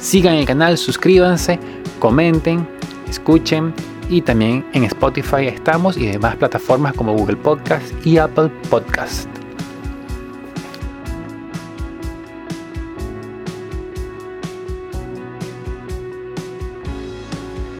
Sigan 0.00 0.36
el 0.36 0.46
canal, 0.46 0.78
suscríbanse, 0.78 1.60
comenten, 1.98 2.66
escuchen 3.06 3.74
y 4.08 4.22
también 4.22 4.64
en 4.72 4.84
Spotify 4.84 5.48
estamos 5.48 5.98
y 5.98 6.06
demás 6.06 6.36
plataformas 6.36 6.94
como 6.94 7.12
Google 7.12 7.36
Podcast 7.36 7.84
y 8.06 8.16
Apple 8.16 8.50
Podcast. 8.70 9.37